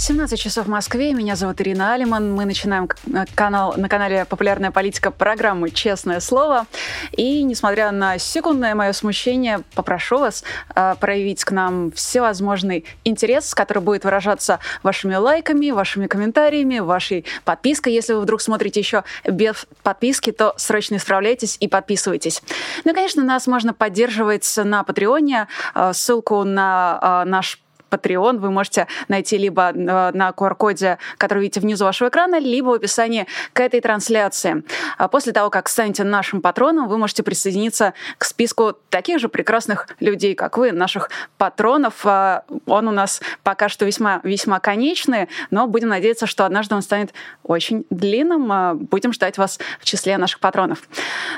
[0.00, 1.12] 17 часов в Москве.
[1.12, 2.32] Меня зовут Ирина Алиман.
[2.32, 6.68] Мы начинаем э, канал, на канале «Популярная политика» программы «Честное слово».
[7.10, 10.44] И, несмотря на секундное мое смущение, попрошу вас
[10.76, 17.92] э, проявить к нам всевозможный интерес, который будет выражаться вашими лайками, вашими комментариями, вашей подпиской.
[17.92, 22.40] Если вы вдруг смотрите еще без подписки, то срочно исправляйтесь и подписывайтесь.
[22.84, 25.48] Ну и, конечно, нас можно поддерживать на Патреоне.
[25.74, 27.58] Э, ссылку на э, наш
[27.90, 32.72] Patreon вы можете найти либо э, на QR-коде, который видите внизу вашего экрана, либо в
[32.72, 34.62] описании к этой трансляции.
[34.96, 39.88] А после того, как станете нашим патроном, вы можете присоединиться к списку таких же прекрасных
[40.00, 42.04] людей, как вы, наших патронов.
[42.04, 46.82] А, он у нас пока что весьма, весьма конечный, но будем надеяться, что однажды он
[46.82, 48.50] станет очень длинным.
[48.52, 50.82] А, будем ждать вас в числе наших патронов.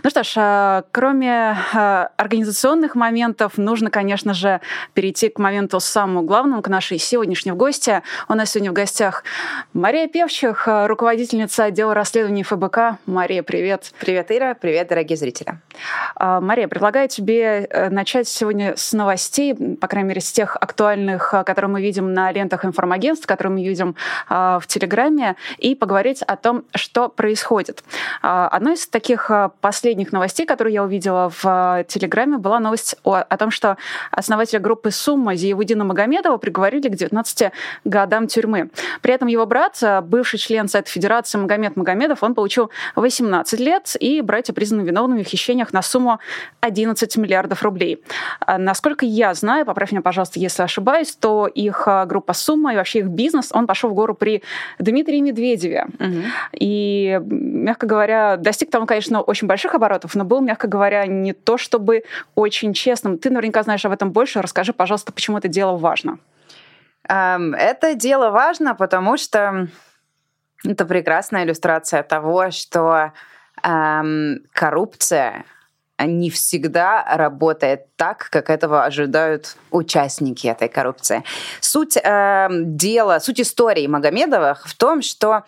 [0.02, 1.56] Ну что ж, кроме
[2.16, 4.60] организационных моментов, нужно, конечно же,
[4.94, 8.02] перейти к моменту самому главному, главному, к нашей сегодняшней гости.
[8.26, 9.24] У нас сегодня в гостях
[9.74, 12.98] Мария Певчих, руководительница отдела расследований ФБК.
[13.04, 13.92] Мария, привет.
[14.00, 14.54] Привет, Ира.
[14.54, 15.58] Привет, дорогие зрители.
[16.16, 21.34] А, Мария, предлагаю тебе э, начать сегодня с новостей, по крайней мере, с тех актуальных,
[21.34, 23.94] э, которые мы видим на лентах информагентств, которые мы видим
[24.30, 27.84] а, в Телеграме, и поговорить о том, что происходит.
[28.22, 33.16] А, одной из таких э, последних новостей, которую я увидела в Телеграме, была новость о,
[33.16, 33.76] о том, что
[34.10, 37.52] основатель группы «Сумма» Зиевудина Магомедова этого приговорили к 19
[37.84, 38.70] годам тюрьмы.
[39.02, 43.96] При этом его брат, э, бывший член Совета Федерации Магомед Магомедов, он получил 18 лет,
[43.98, 46.20] и братья признаны виновными в хищениях на сумму
[46.60, 48.02] 11 миллиардов рублей.
[48.40, 52.76] А, насколько я знаю, поправь меня, пожалуйста, если ошибаюсь, то их э, группа «Сумма» и
[52.76, 54.42] вообще их бизнес, он пошел в гору при
[54.78, 55.86] Дмитрии Медведеве.
[55.98, 56.22] Угу.
[56.60, 61.58] И, мягко говоря, достиг там, конечно, очень больших оборотов, но был, мягко говоря, не то
[61.58, 63.18] чтобы очень честным.
[63.18, 64.40] Ты наверняка знаешь об этом больше.
[64.40, 66.19] Расскажи, пожалуйста, почему это дело важно.
[67.10, 69.66] Это дело важно, потому что
[70.64, 73.12] это прекрасная иллюстрация того, что
[74.52, 75.44] коррупция
[76.06, 81.22] не всегда работает так, как этого ожидают участники этой коррупции.
[81.60, 85.44] Суть э, дела, суть истории Магомедовых в том, что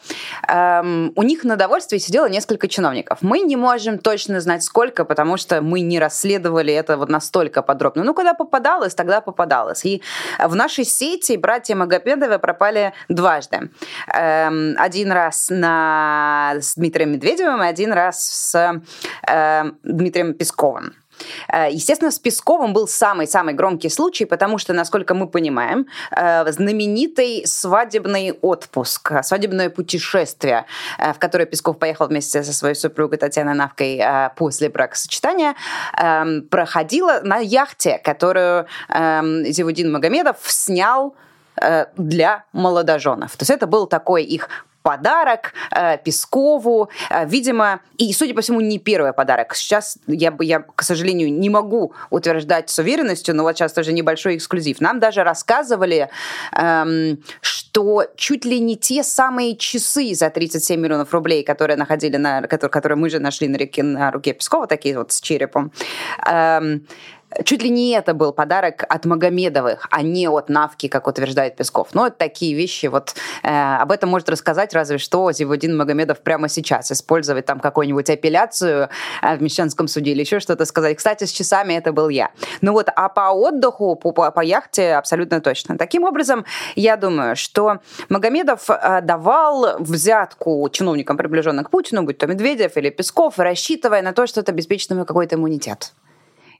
[0.47, 0.83] э,
[1.15, 3.19] у них на довольстве сидело несколько чиновников.
[3.23, 8.05] Мы не можем точно знать, сколько, потому что мы не расследовали это вот настолько подробно.
[8.05, 9.85] Ну, когда попадалось, тогда попадалось.
[9.85, 10.03] И
[10.39, 13.71] в нашей сети братья Магомедовы пропали дважды.
[14.15, 16.55] Э, один раз на...
[16.61, 18.83] с Дмитрием Медведевым и один раз с
[19.27, 20.93] э, Дмитрием Песковым.
[21.49, 27.47] Э, естественно, с Песковым был самый-самый громкий случай, потому что, насколько мы понимаем, э, знаменитый
[27.47, 30.65] свадебный отпуск, свадебное путешествие,
[30.99, 34.03] э, в которое Песков поехал вместе со своей супругой Татьяной Навкой
[34.37, 35.55] после бракосочетания,
[35.97, 41.15] эм, проходило на яхте, которую эм, Зивудин Магомедов снял
[41.97, 43.37] для молодоженов.
[43.37, 44.49] То есть это был такой их
[44.83, 49.55] подарок э, Пескову, э, видимо, и, судя по всему, не первый подарок.
[49.55, 54.37] Сейчас я, я, к сожалению, не могу утверждать с уверенностью, но вот сейчас тоже небольшой
[54.37, 54.81] эксклюзив.
[54.81, 56.09] Нам даже рассказывали,
[56.53, 62.43] эм, что чуть ли не те самые часы за 37 миллионов рублей, которые находили на,
[62.43, 65.73] которые, которые мы же нашли на, реке, на руке Пескова, такие вот с черепом,
[66.27, 66.87] эм,
[67.45, 71.89] чуть ли не это был подарок от Магомедовых, а не от Навки, как утверждает Песков.
[71.93, 76.49] Но это такие вещи, вот э, об этом может рассказать разве что Зивудин Магомедов прямо
[76.49, 78.89] сейчас, использовать там какую-нибудь апелляцию
[79.23, 80.97] э, в Мещанском суде или еще что-то сказать.
[80.97, 82.31] Кстати, с часами это был я.
[82.61, 85.79] Ну вот, а по отдыху, по, по, по яхте абсолютно точно.
[85.79, 86.45] Таким образом,
[86.77, 87.79] я думаю, что
[88.09, 94.13] Магомедов э, давал взятку чиновникам, приближенным к Путину, будь то Медведев или Песков, рассчитывая на
[94.13, 95.93] то, что это обеспечит ему какой-то иммунитет.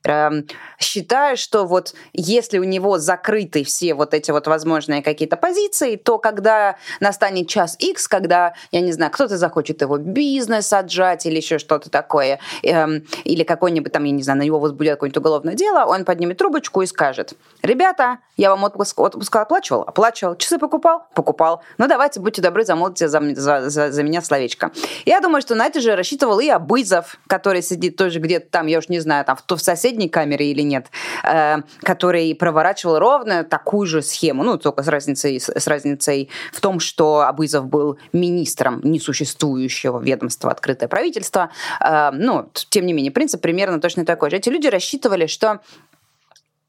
[0.05, 0.47] Эм,
[0.79, 6.19] считаю, что вот если у него закрыты все вот эти вот возможные какие-то позиции, то
[6.19, 11.59] когда настанет час X, когда, я не знаю, кто-то захочет его бизнес отжать или еще
[11.59, 15.85] что-то такое, эм, или какой-нибудь там, я не знаю, на него возбудят какое-нибудь уголовное дело,
[15.85, 19.83] он поднимет трубочку и скажет, ребята, я вам отпуск, отпуск оплачивал?
[19.83, 20.37] Оплачивал.
[20.37, 21.07] Часы покупал?
[21.15, 21.63] Покупал.
[21.79, 24.73] Ну, давайте, будьте добры, замолвите за, за, за, за меня словечко.
[25.05, 28.79] Я думаю, что на это же рассчитывал и Абызов, который сидит тоже где-то там, я
[28.79, 30.87] уж не знаю, там, в, в соседней соседней камере или нет,
[31.25, 36.81] э, который проворачивал ровно такую же схему, ну, только с разницей, с разницей в том,
[36.81, 41.51] что Абызов был министром несуществующего ведомства «Открытое правительство».
[41.81, 44.37] Э, ну, тем не менее, принцип примерно точно такой же.
[44.37, 45.61] Эти люди рассчитывали, что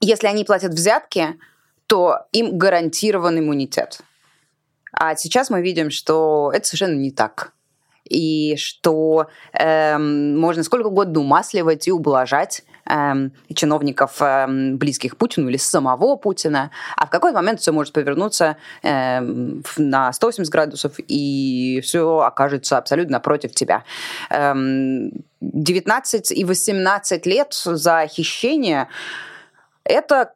[0.01, 1.35] если они платят взятки,
[1.87, 4.01] то им гарантирован иммунитет.
[4.91, 7.53] А сейчас мы видим, что это совершенно не так.
[8.09, 15.57] и что э, можно сколько угодно умасливать и ублажать э, чиновников, э, близких Путину или
[15.57, 19.19] самого Путина, а в какой момент все может повернуться э,
[19.77, 23.83] на 180 градусов, и все окажется абсолютно против тебя.
[24.30, 24.53] Э,
[25.41, 28.88] 19 и 18 лет за хищение
[29.83, 30.33] это,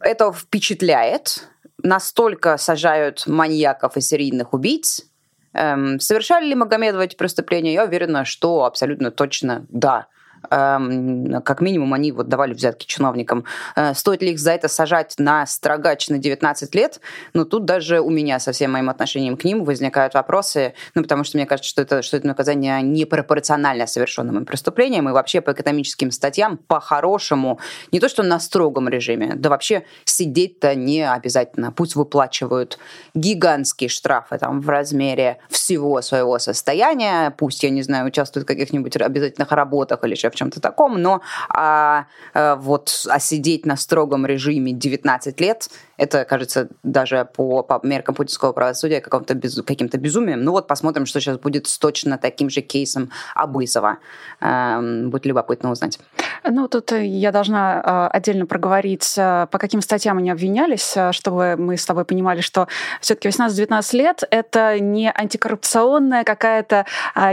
[0.00, 1.48] это впечатляет.
[1.84, 5.06] Настолько сажают маньяков и серийных убийц,
[5.54, 7.74] Эм, совершали ли Магомедовы эти преступления?
[7.74, 10.06] Я уверена, что абсолютно точно да.
[10.50, 13.44] Эм, как минимум они вот давали взятки чиновникам.
[13.76, 17.00] Э, стоит ли их за это сажать на строгач на 19 лет?
[17.34, 21.24] Ну, тут даже у меня со всем моим отношением к ним возникают вопросы, ну, потому
[21.24, 25.52] что мне кажется, что это, что это наказание непропорционально совершенным им преступлениям, и вообще по
[25.52, 27.60] экономическим статьям по-хорошему,
[27.92, 31.72] не то что на строгом режиме, да вообще сидеть-то не обязательно.
[31.72, 32.78] Пусть выплачивают
[33.14, 38.96] гигантские штрафы там в размере всего своего состояния, пусть, я не знаю, участвуют в каких-нибудь
[38.96, 44.26] обязательных работах или еще в чем-то таком, но а, а, вот а сидеть на строгом
[44.26, 45.68] режиме 19 лет,
[46.02, 50.42] это, кажется, даже по, по меркам путинского правосудия каким-то без, каким-то безумием.
[50.42, 53.98] Ну вот посмотрим, что сейчас будет с точно таким же кейсом Абысова.
[54.40, 56.00] Эм, будет любопытно узнать.
[56.44, 61.54] Ну, тут я должна э, отдельно проговорить, э, по каким статьям они обвинялись, э, чтобы
[61.56, 62.66] мы с тобой понимали, что
[63.00, 66.86] все-таки 18-19 лет— это не антикоррупционная какая-то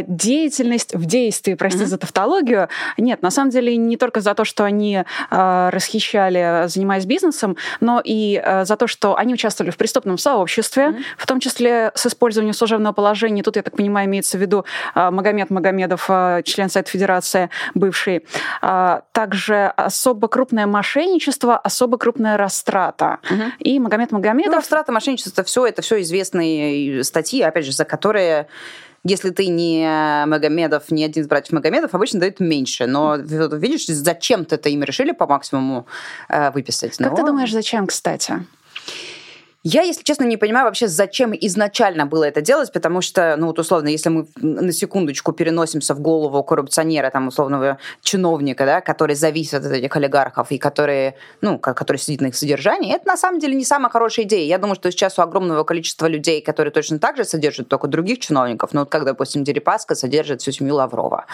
[0.08, 1.86] деятельность в действии, прости mm-hmm.
[1.86, 2.70] за тавтологию.
[2.98, 8.42] Нет, на самом деле не только за то, что они расхищали, занимаясь бизнесом, но и
[8.66, 11.04] за то, что они участвовали в преступном сообществе, mm-hmm.
[11.18, 13.44] в том числе с использованием служебного положения.
[13.44, 14.66] Тут, я так понимаю, имеется в виду
[14.96, 16.10] Магомед Магомедов,
[16.46, 18.26] член Совета Федерации, бывший
[19.12, 23.20] также особо крупное мошенничество, особо крупная растрата.
[23.30, 23.44] Угу.
[23.60, 24.52] И Магомед Магомедов...
[24.54, 28.48] Ну, растрата, мошенничество, все это все известные статьи, опять же, за которые
[29.04, 32.86] если ты не Магомедов, не один из братьев Магомедов, обычно дают меньше.
[32.86, 35.88] Но видишь, зачем-то это им решили по максимуму
[36.28, 36.98] э, выписать.
[36.98, 37.16] Как Но...
[37.16, 38.46] ты думаешь, зачем, кстати?
[39.72, 43.60] Я, если честно, не понимаю вообще, зачем изначально было это делать, потому что, ну вот
[43.60, 49.64] условно, если мы на секундочку переносимся в голову коррупционера, там, условного чиновника, да, который зависит
[49.64, 53.54] от этих олигархов и который, ну, который сидит на их содержании, это на самом деле
[53.54, 54.48] не самая хорошая идея.
[54.48, 58.18] Я думаю, что сейчас у огромного количества людей, которые точно так же содержат только других
[58.18, 61.28] чиновников, ну вот как, допустим, Дерипаска содержит всю семью Лаврова.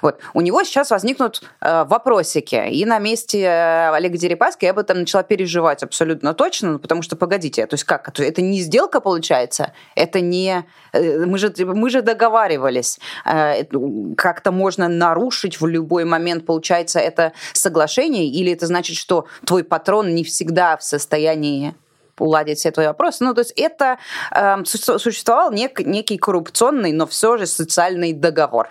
[0.00, 0.20] Вот.
[0.32, 5.00] У него сейчас возникнут э, вопросики, и на месте э, Олега Дерипаски я бы там
[5.00, 8.20] начала переживать абсолютно точно, ну, потому что, погодите, то есть как?
[8.20, 9.72] Это не сделка получается?
[9.96, 10.64] Это не...
[10.92, 13.00] Э, мы же, мы же договаривались.
[13.24, 13.64] Э,
[14.16, 18.26] как-то можно нарушить в любой момент, получается, это соглашение?
[18.26, 21.74] Или это значит, что твой патрон не всегда в состоянии
[22.20, 23.24] уладить все твои вопросы.
[23.24, 23.98] Ну, то есть это
[24.30, 28.70] э, существовал нек, некий коррупционный, но все же социальный договор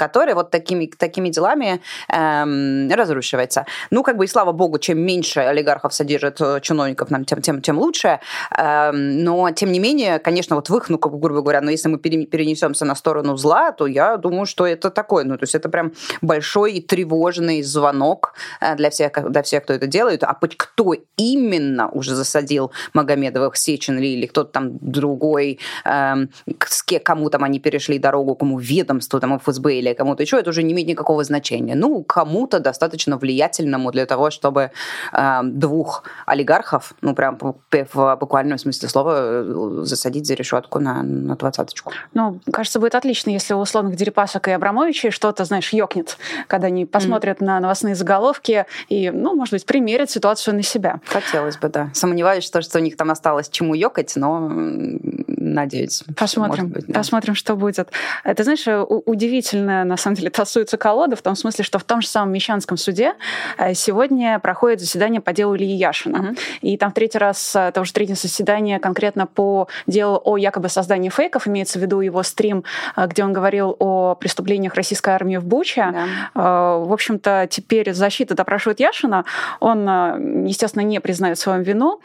[0.00, 3.66] который вот такими, такими делами эм, разрушивается.
[3.90, 7.60] Ну, как бы и слава богу, чем меньше олигархов содержит э, чиновников, нам тем, тем,
[7.60, 8.18] тем лучше.
[8.56, 11.90] Эм, но, тем не менее, конечно, вот в их, ну, как, грубо говоря, но если
[11.90, 15.24] мы перенесемся на сторону зла, то я думаю, что это такое.
[15.24, 15.92] Ну, то есть это прям
[16.22, 18.32] большой и тревожный звонок
[18.62, 20.24] э, для всех, для всех, кто это делает.
[20.24, 26.68] А кто именно уже засадил Магомедовых, Сечин или, или кто-то там другой, эм, к
[27.04, 30.62] кому там они перешли дорогу, кому ведомству, там, ФСБ или или кому-то еще, это уже
[30.62, 31.74] не имеет никакого значения.
[31.74, 34.70] Ну, кому-то достаточно влиятельному для того, чтобы
[35.12, 41.36] э, двух олигархов, ну, прям в буквальном смысле слова, э, засадить за решетку на, на
[41.36, 41.92] двадцаточку.
[42.14, 46.86] Ну, кажется, будет отлично, если у условных Дерипасок и Абрамовичей что-то, знаешь, ёкнет, когда они
[46.86, 47.44] посмотрят mm.
[47.44, 51.00] на новостные заголовки и, ну, может быть, примерят ситуацию на себя.
[51.06, 51.90] Хотелось бы, да.
[51.94, 54.50] Сомневаюсь, что, что у них там осталось чему ёкать, но
[55.54, 56.02] надеюсь.
[56.16, 56.94] Посмотрим, быть, да.
[56.94, 57.88] посмотрим, что будет.
[58.24, 62.08] Это, знаешь, удивительно, на самом деле, тасуется колода, в том смысле, что в том же
[62.08, 63.14] самом Мещанском суде
[63.58, 66.16] э, сегодня проходит заседание по делу Ильи Яшина.
[66.16, 66.38] Mm-hmm.
[66.62, 70.68] И там в третий раз, э, это уже третье заседание конкретно по делу о якобы
[70.68, 72.64] создании фейков, имеется в виду его стрим,
[72.96, 75.80] э, где он говорил о преступлениях российской армии в Буче.
[75.80, 76.84] Yeah.
[76.84, 79.24] В общем-то, теперь защита допрашивает Яшина.
[79.60, 82.00] Он, естественно, не признает свою вину.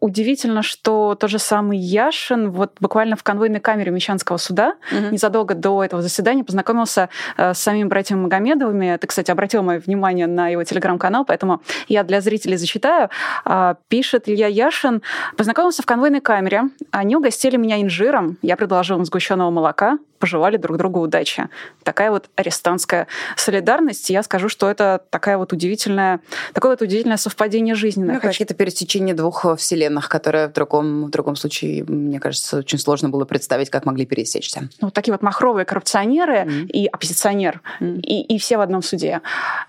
[0.00, 5.12] Удивительно, что то же самое самый Яшин вот буквально в конвойной камере Мещанского суда угу.
[5.12, 8.96] незадолго до этого заседания познакомился э, с самими братьями Магомедовыми.
[9.00, 13.08] Ты, кстати, обратил мое внимание на его телеграм-канал, поэтому я для зрителей зачитаю.
[13.46, 15.02] Э, пишет Илья Яшин.
[15.36, 16.64] Познакомился в конвойной камере.
[16.90, 18.36] Они угостили меня инжиром.
[18.42, 21.48] Я предложил им сгущенного молока пожелали друг другу удачи.
[21.82, 24.08] Такая вот арестантская солидарность.
[24.08, 26.20] Я скажу, что это такая вот удивительная,
[26.52, 28.14] такое вот удивительное совпадение жизненное.
[28.14, 33.08] Ну, какие-то пересечения двух вселенных, которые в другом, в другом случае, мне кажется, очень сложно
[33.08, 34.68] было представить, как могли пересечься.
[34.80, 36.66] Ну, вот такие вот махровые коррупционеры mm-hmm.
[36.68, 38.00] и оппозиционер, mm-hmm.
[38.02, 39.22] и, и все в одном суде.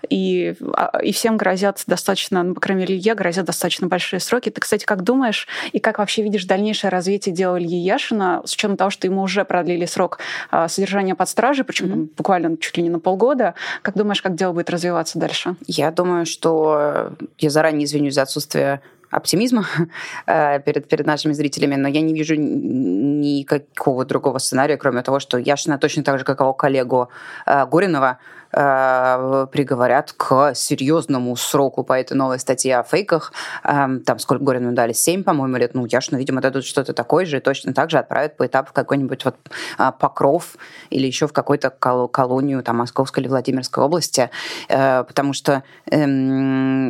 [0.08, 4.50] И, а, и всем грозят достаточно, ну, по крайней мере, Илье грозят достаточно большие сроки.
[4.50, 8.76] Ты, кстати, как думаешь, и как вообще видишь дальнейшее развитие дела Ильи Яшина, с учетом
[8.76, 10.20] того, что ему уже продлили срок
[10.50, 12.08] а, содержания под стражей, причем mm-hmm.
[12.16, 13.54] буквально чуть ли не на полгода.
[13.82, 15.56] Как думаешь, как дело будет развиваться дальше?
[15.66, 19.66] Я думаю, что я заранее извинюсь за отсутствие оптимизма
[20.26, 25.38] э, перед, перед нашими зрителями, но я не вижу никакого другого сценария, кроме того, что
[25.38, 27.08] Яшина точно так же, как его коллегу
[27.46, 28.18] э, Горинова,
[28.54, 33.32] э, приговорят к серьезному сроку по этой новой статье о фейках.
[33.64, 34.92] Э, там сколько Горину дали?
[34.92, 35.74] Семь, по-моему, лет.
[35.74, 38.72] Ну, Яшину, видимо, дадут что-то такое же и точно так же отправят по этапу в
[38.72, 39.36] какой-нибудь вот
[39.78, 40.56] э, Покров
[40.90, 44.30] или еще в какую-то кол- колонию там, Московской или Владимирской области,
[44.68, 46.04] э, потому что э,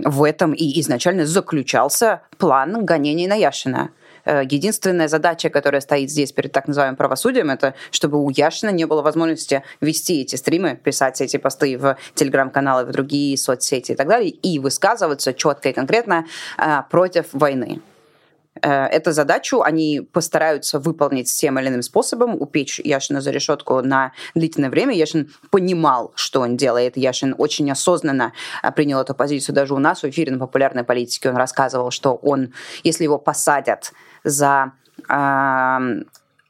[0.04, 3.90] в этом и изначально заключался план гонений на Яшина.
[4.24, 8.86] Э, единственная задача, которая стоит здесь перед так называемым правосудием, это чтобы у Яшина не
[8.86, 14.08] было возможности вести эти стримы, писать эти посты в телеграм-каналы, в другие соцсети и так
[14.08, 16.26] далее, и высказываться четко и конкретно
[16.58, 17.80] э, против войны.
[18.62, 24.12] Э, эту задачу они постараются выполнить тем или иным способом, упечь Яшина за решетку на
[24.34, 24.94] длительное время.
[24.94, 26.96] Яшин понимал, что он делает.
[26.96, 28.32] Яшин очень осознанно
[28.74, 29.54] принял эту позицию.
[29.54, 32.54] Даже у нас в эфире на популярной политике он рассказывал, что он,
[32.84, 33.92] если его посадят
[34.24, 34.72] за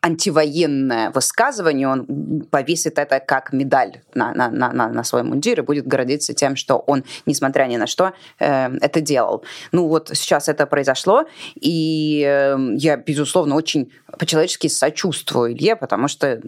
[0.04, 5.86] антивоенное высказывание, он повесит это как медаль на, на, на, на свой мундир и будет
[5.86, 9.44] гордиться тем, что он, несмотря ни на что, э, это делал.
[9.72, 16.38] Ну вот сейчас это произошло, и э, я, безусловно, очень по-человечески сочувствую Илье, потому что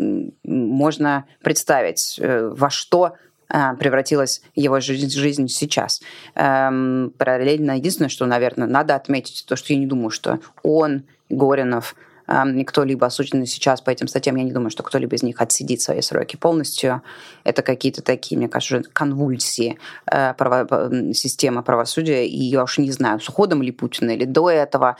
[0.44, 3.14] можно представить, э, во что
[3.48, 6.02] э, превратилась его жизнь, жизнь сейчас.
[6.34, 11.94] Эм, параллельно, единственное, что, наверное, надо отметить, то, что я не думаю, что он, Горинов,
[12.28, 15.80] и кто-либо осужденный сейчас по этим статьям, я не думаю, что кто-либо из них отсидит
[15.80, 17.02] свои сроки полностью.
[17.44, 19.78] Это какие-то такие, мне кажется, конвульсии
[20.10, 24.50] э, право, системы правосудия, и я уж не знаю, с уходом ли Путина или до
[24.50, 24.96] этого,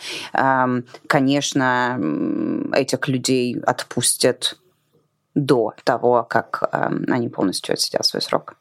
[1.08, 2.00] конечно,
[2.72, 4.56] этих людей отпустят
[5.34, 6.70] до того, как
[7.08, 8.54] они полностью отсидят свой срок.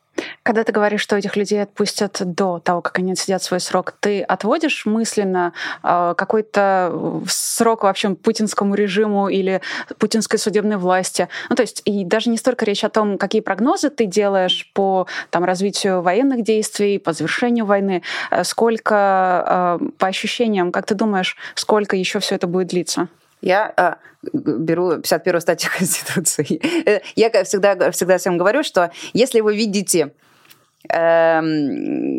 [0.43, 4.21] Когда ты говоришь, что этих людей отпустят до того, как они отсидят свой срок, ты
[4.21, 5.53] отводишь мысленно
[5.83, 9.61] э, какой-то срок вообще путинскому режиму или
[9.97, 11.27] путинской судебной власти?
[11.49, 15.07] Ну, то есть и даже не столько речь о том, какие прогнозы ты делаешь по
[15.31, 21.35] там, развитию военных действий, по завершению войны, э, сколько э, по ощущениям, как ты думаешь,
[21.55, 23.09] сколько еще все это будет длиться?
[23.45, 23.93] Я э,
[24.33, 26.59] беру 51 статью Конституции.
[26.89, 30.13] Э, я всегда, всегда всем говорю, что если вы видите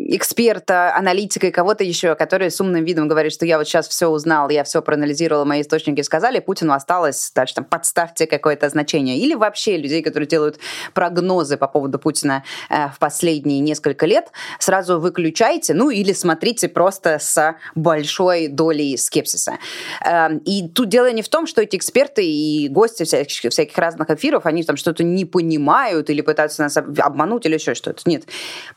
[0.07, 4.07] эксперта, аналитика и кого-то еще, который с умным видом говорит, что я вот сейчас все
[4.07, 9.17] узнал, я все проанализировал, мои источники сказали, Путину осталось дальше там подставьте какое-то значение.
[9.17, 10.59] Или вообще людей, которые делают
[10.93, 17.19] прогнозы по поводу Путина э, в последние несколько лет, сразу выключайте, ну или смотрите просто
[17.19, 19.57] с большой долей скепсиса.
[20.05, 24.09] Э, и тут дело не в том, что эти эксперты и гости всяких, всяких разных
[24.09, 28.01] эфиров, они там что-то не понимают или пытаются нас обмануть или еще что-то.
[28.05, 28.23] Нет.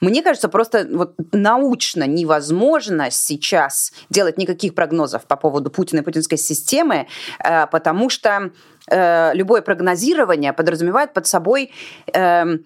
[0.00, 6.38] Мне кажется, просто вот научно невозможно сейчас делать никаких прогнозов по поводу Путина и путинской
[6.38, 7.06] системы,
[7.44, 8.50] э, потому что
[8.88, 11.72] э, любое прогнозирование подразумевает под собой
[12.12, 12.64] эм,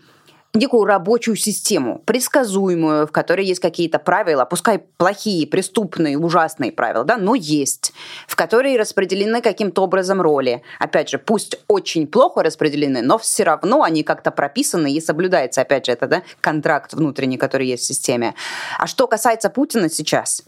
[0.54, 7.16] некую рабочую систему, предсказуемую, в которой есть какие-то правила, пускай плохие, преступные, ужасные правила, да,
[7.16, 7.92] но есть,
[8.28, 10.62] в которой распределены каким-то образом роли.
[10.78, 15.86] Опять же, пусть очень плохо распределены, но все равно они как-то прописаны и соблюдается, опять
[15.86, 18.34] же, это да, контракт внутренний, который есть в системе.
[18.78, 20.44] А что касается Путина сейчас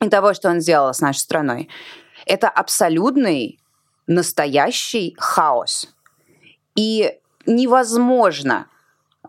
[0.00, 1.68] и того, что он сделал с нашей страной,
[2.24, 3.58] это абсолютный
[4.06, 5.88] настоящий хаос.
[6.74, 8.68] И невозможно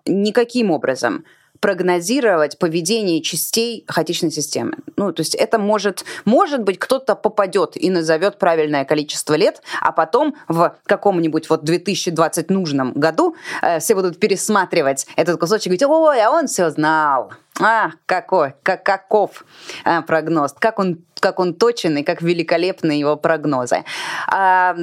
[0.10, 1.24] никаким образом
[1.60, 4.78] прогнозировать поведение частей хаотичной системы.
[4.96, 9.92] Ну, то есть это может, может быть, кто-то попадет и назовет правильное количество лет, а
[9.92, 15.84] потом в каком-нибудь вот 2020 нужном году э, все будут пересматривать этот кусочек и говорить,
[15.84, 17.34] ой, а он все знал.
[17.60, 19.46] А, какой, как, каков
[19.84, 23.84] а, прогноз, как он, как он точен и как великолепны его прогнозы.
[24.28, 24.76] А,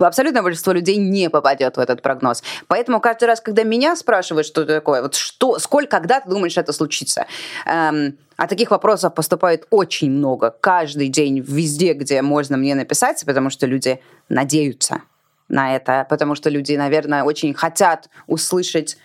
[0.00, 2.44] абсолютное большинство людей не попадет в этот прогноз.
[2.68, 6.72] Поэтому каждый раз, когда меня спрашивают, что такое, вот что, сколько, когда ты думаешь, это
[6.72, 7.26] случится,
[7.66, 13.50] эм, а таких вопросов поступает очень много каждый день, везде, где можно мне написать, потому
[13.50, 15.02] что люди надеются
[15.48, 18.96] на это, потому что люди, наверное, очень хотят услышать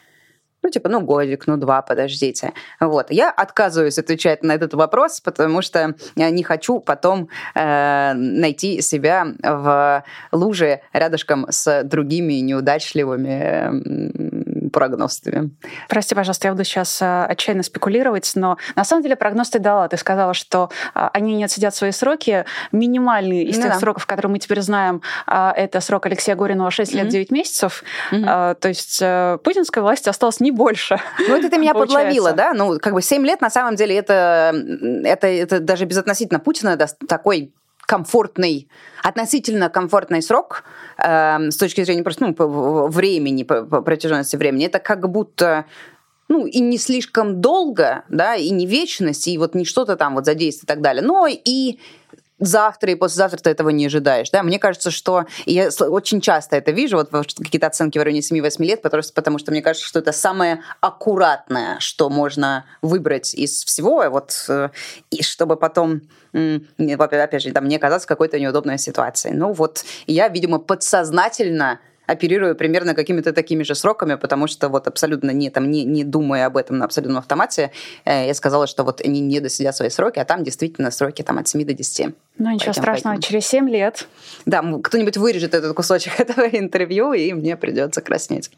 [0.62, 2.54] ну, типа, ну, годик, ну, два, подождите.
[2.80, 3.12] Вот.
[3.12, 10.04] Я отказываюсь отвечать на этот вопрос, потому что не хочу потом э, найти себя в
[10.32, 14.38] луже рядышком с другими неудачливыми
[14.70, 15.52] прогностами.
[15.88, 19.88] Прости, пожалуйста, я буду сейчас э, отчаянно спекулировать, но на самом деле прогноз ты дала.
[19.88, 22.46] Ты сказала, что э, они не отсидят свои сроки.
[22.72, 23.80] Минимальный из ну, тех да.
[23.80, 27.84] сроков, которые мы теперь знаем, э, это срок Алексея Горинова 6 лет 9 месяцев.
[28.12, 28.56] Mm-hmm.
[28.56, 29.04] То есть
[29.44, 31.00] путинской власти осталось не больше.
[31.28, 32.54] Ну, это ты меня подловила, да?
[32.54, 34.54] Ну, как бы 7 лет, на самом деле, это,
[35.04, 37.54] это, это даже безотносительно Путина такой
[37.89, 38.67] комфортный,
[39.03, 40.63] относительно комфортный срок
[41.00, 44.67] э, с точки зрения просто ну, времени, по, по протяженности времени.
[44.67, 45.65] Это как будто
[46.27, 50.25] ну, и не слишком долго, да, и не вечность, и вот не что-то там вот
[50.25, 51.79] задействовать и так далее, но и
[52.39, 54.29] завтра и послезавтра ты этого не ожидаешь.
[54.29, 54.43] Да?
[54.43, 58.81] Мне кажется, что я очень часто это вижу, вот какие-то оценки в районе 7-8 лет,
[58.81, 64.46] потому, потому что мне кажется, что это самое аккуратное, что можно выбрать из всего, вот,
[64.48, 64.69] э,
[65.10, 69.31] и чтобы потом опять же, там, не оказаться в какой-то неудобной ситуации.
[69.31, 71.79] Ну вот, я, видимо, подсознательно
[72.12, 76.48] оперирую примерно какими-то такими же сроками, потому что вот абсолютно не, там, не, не думая
[76.48, 77.72] об этом на абсолютном автомате,
[78.06, 81.38] э, я сказала, что вот они не досидят свои сроки, а там действительно сроки там,
[81.38, 82.16] от 7 до 10.
[82.38, 83.22] Ну, ничего поэтому, страшного, поэтому...
[83.22, 84.08] через 7 лет.
[84.46, 88.51] Да, кто-нибудь вырежет этот кусочек этого интервью, и мне придется краснеть.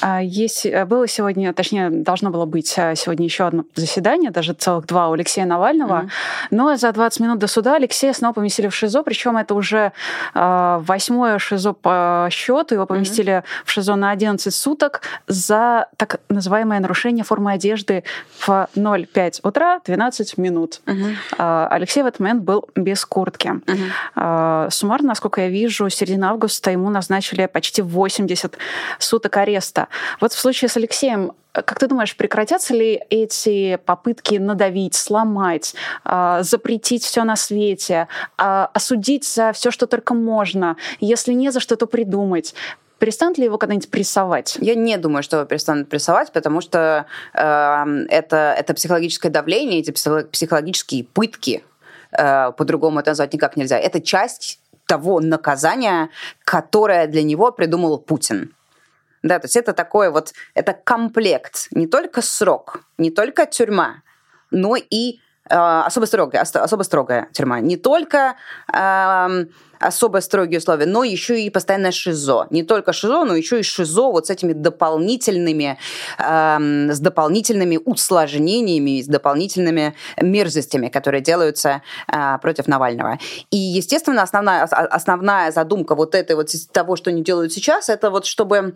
[0.00, 4.52] А, есть, э, было сегодня, точнее, должно было быть э, сегодня еще одно заседание, даже
[4.52, 6.02] целых два у Алексея Навального.
[6.02, 6.48] Mm-hmm.
[6.50, 9.92] Но за 20 минут до суда Алексея снова поместили в ШИЗО, причем это уже
[10.34, 12.74] э, восьмое ШИЗО по счету.
[12.74, 13.64] Его поместили mm-hmm.
[13.64, 18.04] в ШИЗО на 11 суток за так называемое нарушение формы одежды
[18.38, 20.80] в 0,5 утра 12 минут.
[20.86, 21.68] Mm-hmm.
[21.70, 23.48] Алексей в этот момент был без куртки.
[23.48, 24.70] Uh-huh.
[24.70, 28.56] Суммарно, насколько я вижу, середина августа ему назначили почти 80
[28.98, 29.57] суток ареста.
[30.20, 35.74] Вот в случае с Алексеем как ты думаешь, прекратятся ли эти попытки надавить, сломать,
[36.04, 40.76] а, запретить все на свете, а, осудить за все, что только можно?
[41.00, 42.54] Если не за что, то придумать.
[43.00, 44.56] Перестанут ли его когда-нибудь прессовать?
[44.60, 49.90] Я не думаю, что его перестанут прессовать, потому что э, это, это психологическое давление, эти
[49.90, 51.64] психологические пытки,
[52.12, 53.78] Э, по-другому это назвать никак нельзя.
[53.78, 56.08] Это часть того наказания,
[56.44, 58.54] которое для него придумал Путин.
[59.28, 64.02] Да, то есть это такой вот, это комплект, не только срок, не только тюрьма,
[64.50, 67.60] но и э, особо строгая, особо строгая тюрьма.
[67.60, 68.36] Не только
[68.72, 69.44] э,
[69.80, 72.46] особо строгие условия, но еще и постоянное ШИЗО.
[72.50, 75.78] Не только ШИЗО, но еще и ШИЗО вот с этими дополнительными,
[76.18, 83.18] э, с дополнительными усложнениями, с дополнительными мерзостями, которые делаются э, против Навального.
[83.50, 88.26] И, естественно, основная, основная задумка вот этой вот того, что они делают сейчас, это вот
[88.26, 88.74] чтобы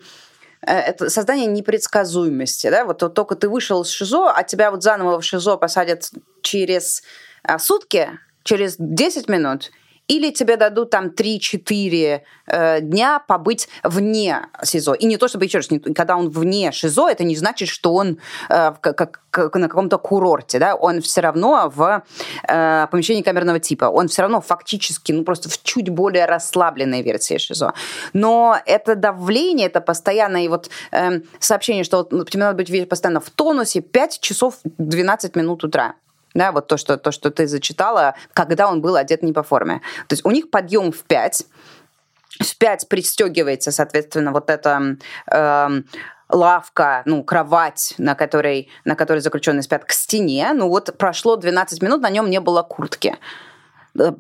[0.63, 5.21] это создание непредсказуемости, да, вот, вот только ты вышел из ШИЗО, а тебя вот заново
[5.21, 6.11] в ШИЗО посадят
[6.43, 7.03] через
[7.43, 8.09] а, сутки,
[8.45, 9.71] через 10 минут,
[10.09, 14.95] или тебе дадут там 3-4 э, дня побыть вне СИЗО.
[14.95, 18.19] И не то, чтобы, еще раз, когда он вне ШИЗО, это не значит, что он
[18.49, 22.03] э, как, как, на каком-то курорте, да, он все равно в
[22.49, 27.39] э, помещении камерного типа, он все равно фактически, ну, просто в чуть более расслабленной версии
[27.39, 27.73] ШИЗО.
[28.13, 33.31] Но это давление, это постоянное вот э, сообщение, что вот, тебе надо быть постоянно в
[33.31, 35.95] тонусе 5 часов 12 минут утра
[36.35, 39.81] да, вот то, что, то, что ты зачитала, когда он был одет не по форме.
[40.09, 41.47] То есть у них подъем в 5,
[42.41, 44.97] в 5 пристегивается, соответственно, вот эта
[45.31, 45.69] э,
[46.29, 50.53] лавка, ну, кровать, на которой, на которой заключенные спят, к стене.
[50.55, 53.17] Ну вот прошло 12 минут, на нем не было куртки.
[53.99, 54.13] Э,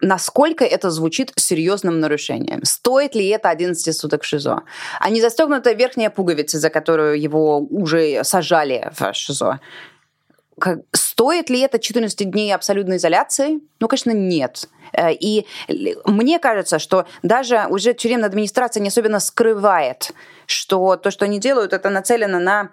[0.00, 2.64] насколько это звучит серьезным нарушением.
[2.64, 4.62] Стоит ли это 11 суток ШИЗО?
[4.98, 9.60] А не застегнутая верхняя пуговица, за которую его уже сажали в ШИЗО?
[10.60, 13.60] Как, стоит ли это 14 дней абсолютной изоляции?
[13.80, 14.68] Ну, конечно, нет.
[14.92, 15.46] Э, и
[16.04, 20.12] мне кажется, что даже уже тюремная администрация не особенно скрывает,
[20.46, 22.70] что то, что они делают, это нацелено на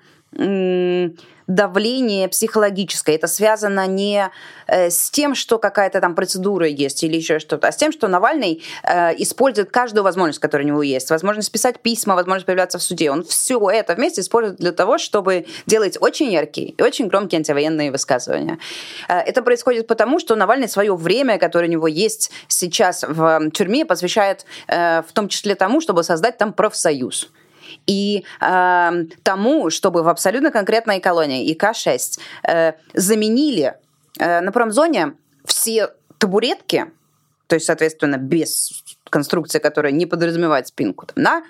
[1.48, 3.16] давление психологическое.
[3.16, 4.30] Это связано не
[4.68, 8.08] э, с тем, что какая-то там процедура есть или еще что-то, а с тем, что
[8.10, 11.10] Навальный э, использует каждую возможность, которая у него есть.
[11.10, 13.10] Возможность писать письма, возможность появляться в суде.
[13.10, 17.92] Он все это вместе использует для того, чтобы делать очень яркие и очень громкие антивоенные
[17.92, 18.60] высказывания.
[19.08, 23.86] Э, это происходит потому, что Навальный свое время, которое у него есть сейчас в тюрьме,
[23.86, 27.30] посвящает в том числе тому, чтобы создать там профсоюз
[27.86, 28.92] и э,
[29.24, 33.76] тому, чтобы в абсолютно конкретной колонии ИК-6 э, заменили
[34.20, 35.14] э, на промзоне
[35.46, 36.86] все табуретки
[37.48, 41.44] то есть, соответственно, без конструкции, которая не подразумевает спинку, там, на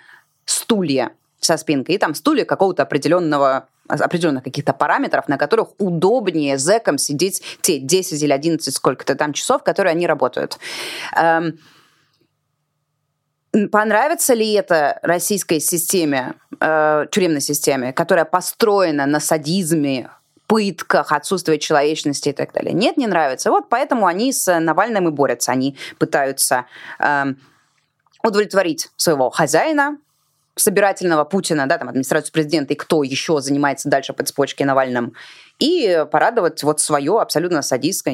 [0.45, 6.97] стулья со спинкой, и там стулья какого-то определенного определенных каких-то параметров, на которых удобнее зэкам
[6.97, 10.58] сидеть те 10 или 11 сколько-то там часов, которые они работают.
[11.15, 11.58] Эм,
[13.72, 20.10] понравится ли это российской системе, э, тюремной системе, которая построена на садизме,
[20.48, 22.74] пытках, отсутствии человечности и так далее.
[22.74, 23.52] Нет, не нравится.
[23.52, 25.52] Вот поэтому они с Навальным и борются.
[25.52, 26.65] Они пытаются
[27.00, 27.26] э,
[28.24, 29.98] удовлетворить своего хозяина,
[30.56, 35.13] собирательного Путина, да, там, администрацию президента и кто еще занимается дальше по цепочке Навальным,
[35.60, 38.13] и порадовать вот свое абсолютно садистское,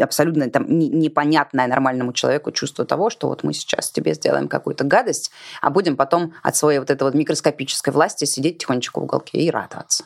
[0.00, 5.30] абсолютно там непонятное нормальному человеку чувство того, что вот мы сейчас тебе сделаем какую-то гадость,
[5.60, 9.50] а будем потом от своей вот этой вот микроскопической власти сидеть тихонечко в уголке и
[9.50, 10.04] радоваться.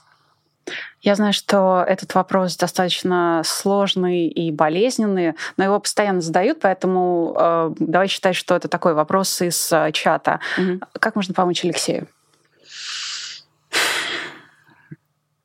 [1.01, 7.75] Я знаю, что этот вопрос достаточно сложный и болезненный, но его постоянно задают, поэтому э,
[7.81, 10.39] давай считать, что это такой вопрос из э, чата.
[10.57, 10.81] Угу.
[11.01, 12.07] Как можно помочь Алексею?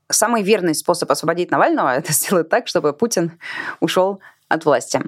[0.09, 3.39] Самый верный способ освободить Навального– это сделать так, чтобы Путин
[3.79, 5.01] ушел от власти.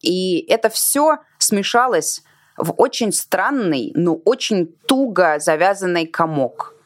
[0.00, 2.22] И это все смешалось
[2.56, 6.74] в очень странный, но очень туго завязанный комок–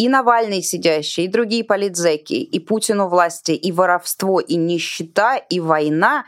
[0.00, 6.24] и Навальный сидящий, и другие политзеки, и Путину власти, и воровство, и нищета, и война.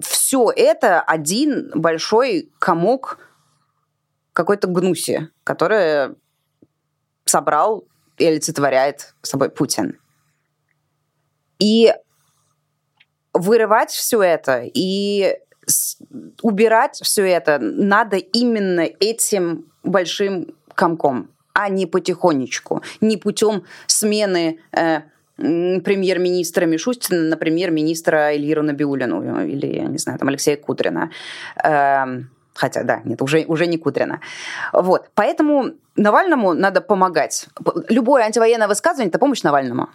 [0.00, 3.18] Все это один большой комок
[4.32, 6.14] какой-то гнуси, который
[7.24, 7.84] собрал
[8.18, 9.98] и олицетворяет собой Путин.
[11.58, 11.92] И
[13.32, 15.38] вырывать все это и
[16.42, 25.00] убирать все это надо именно этим большим комком а не потихонечку, не путем смены э,
[25.36, 31.10] премьер-министра Мишустина на премьер-министра Ильиру Набиулину или, я не знаю, там Алексея Кудрина.
[31.62, 32.04] Э,
[32.54, 34.20] хотя, да, нет, уже, уже не Кудрина.
[34.72, 37.48] Вот, поэтому Навальному надо помогать.
[37.88, 39.88] Любое антивоенное высказывание– это помощь Навальному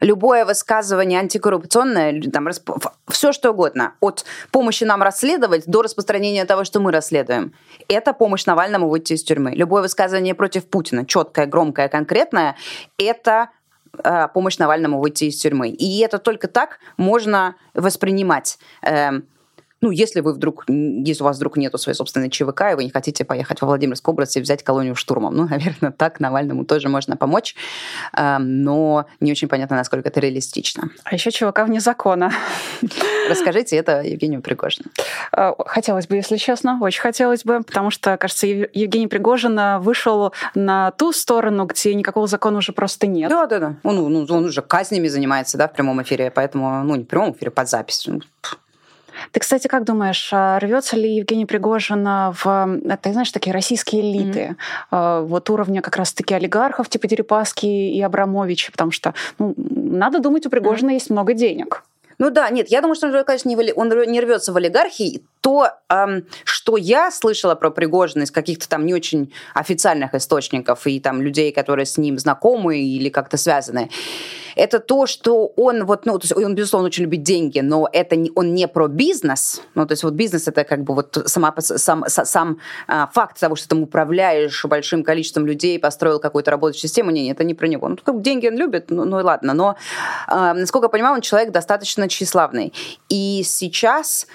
[0.00, 2.48] любое высказывание антикоррупционное, там,
[3.08, 7.54] все что угодно, от помощи нам расследовать до распространения того, что мы расследуем,
[7.88, 9.52] это помощь Навальному выйти из тюрьмы.
[9.52, 12.56] Любое высказывание против Путина, четкое, громкое, конкретное,
[12.98, 13.50] это
[14.02, 15.70] э, помощь Навальному выйти из тюрьмы.
[15.70, 18.58] И это только так можно воспринимать.
[18.82, 19.20] Э,
[19.84, 22.90] ну, если вы вдруг, если у вас вдруг нету своей собственной ЧВК, и вы не
[22.90, 27.18] хотите поехать во Владимирскую область и взять колонию штурмом, ну, наверное, так Навальному тоже можно
[27.18, 27.54] помочь,
[28.16, 30.88] эм, но не очень понятно, насколько это реалистично.
[31.04, 32.32] А еще ЧВК вне закона.
[33.28, 34.88] Расскажите это Евгению Пригожину.
[35.36, 40.92] Э, хотелось бы, если честно, очень хотелось бы, потому что, кажется, Евгений Пригожин вышел на
[40.92, 43.28] ту сторону, где никакого закона уже просто нет.
[43.28, 43.76] Да, да, да.
[43.82, 47.32] Он, он, он уже казнями занимается, да, в прямом эфире, поэтому, ну, не в прямом
[47.32, 48.08] эфире, под запись.
[49.32, 54.56] Ты, кстати, как думаешь, а рвется ли Евгений Пригожин в, ты знаешь, такие российские элиты,
[54.90, 55.26] mm-hmm.
[55.26, 60.50] вот уровня как раз-таки олигархов типа Дерипаски и Абрамовича, потому что ну, надо думать, у
[60.50, 60.94] Пригожина mm-hmm.
[60.94, 61.82] есть много денег.
[62.18, 65.22] Ну да, нет, я думаю, что он, конечно, не, он не рвется в олигархии.
[65.40, 71.00] То, эм, что я слышала про Пригожина из каких-то там не очень официальных источников и
[71.00, 73.90] там людей, которые с ним знакомы или как-то связаны,
[74.56, 78.16] это то, что он вот, ну, то есть он, безусловно, очень любит деньги, но это
[78.16, 81.54] не, он не про бизнес, ну, то есть вот бизнес это как бы вот сама,
[81.58, 87.10] сам, сам а, факт того, что ты управляешь большим количеством людей, построил какую-то рабочую систему,
[87.10, 87.88] не, это не про него.
[87.88, 89.76] Ну, как деньги он любит, ну, ну и ладно, но,
[90.26, 92.72] а, насколько я понимаю, он человек достаточно тщеславный.
[93.08, 94.26] И сейчас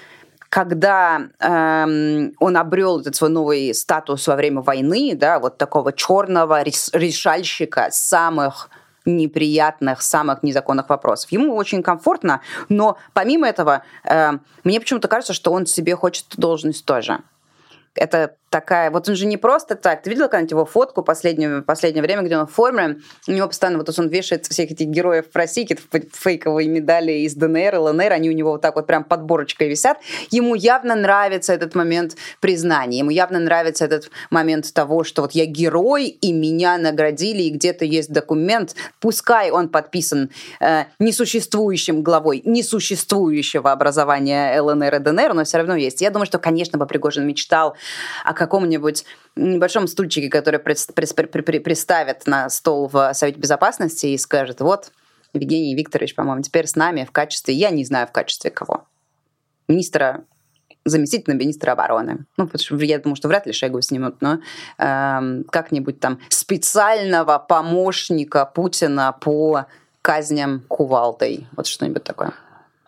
[0.50, 6.62] когда эм, он обрел этот свой новый статус во время войны, да, вот такого черного
[6.64, 8.68] решальщика самых
[9.04, 11.32] неприятных, самых незаконных вопросов.
[11.32, 14.32] Ему очень комфортно, но помимо этого, э,
[14.64, 17.20] мне почему-то кажется, что он себе хочет должность тоже.
[17.94, 18.90] Это такая...
[18.90, 20.02] Вот он же не просто так.
[20.02, 22.98] Ты видела когда-нибудь его фотку последнее, последнее время, где он в форме?
[23.26, 25.78] У него постоянно вот он вешает всех этих героев просики,
[26.12, 29.98] фейковые медали из ДНР ЛНР, они у него вот так вот прям подборочкой висят.
[30.30, 35.46] Ему явно нравится этот момент признания, ему явно нравится этот момент того, что вот я
[35.46, 43.70] герой, и меня наградили, и где-то есть документ, пускай он подписан э, несуществующим главой несуществующего
[43.70, 46.00] образования ЛНР и ДНР, но все равно есть.
[46.00, 47.76] Я думаю, что, конечно, бы Пригожин мечтал
[48.24, 49.04] о каком-нибудь
[49.36, 54.92] небольшом стульчике, который приставят на стол в Совете Безопасности и скажет, вот,
[55.34, 58.86] Евгений Викторович, по-моему, теперь с нами в качестве, я не знаю в качестве кого,
[59.68, 60.24] министра
[60.86, 62.24] заместителя министра обороны.
[62.38, 64.40] Ну, потому что я думаю, что вряд ли Шойгу снимут, но
[64.78, 69.66] э, как-нибудь там специального помощника Путина по
[70.00, 71.46] казням кувалдой.
[71.54, 72.32] Вот что-нибудь такое.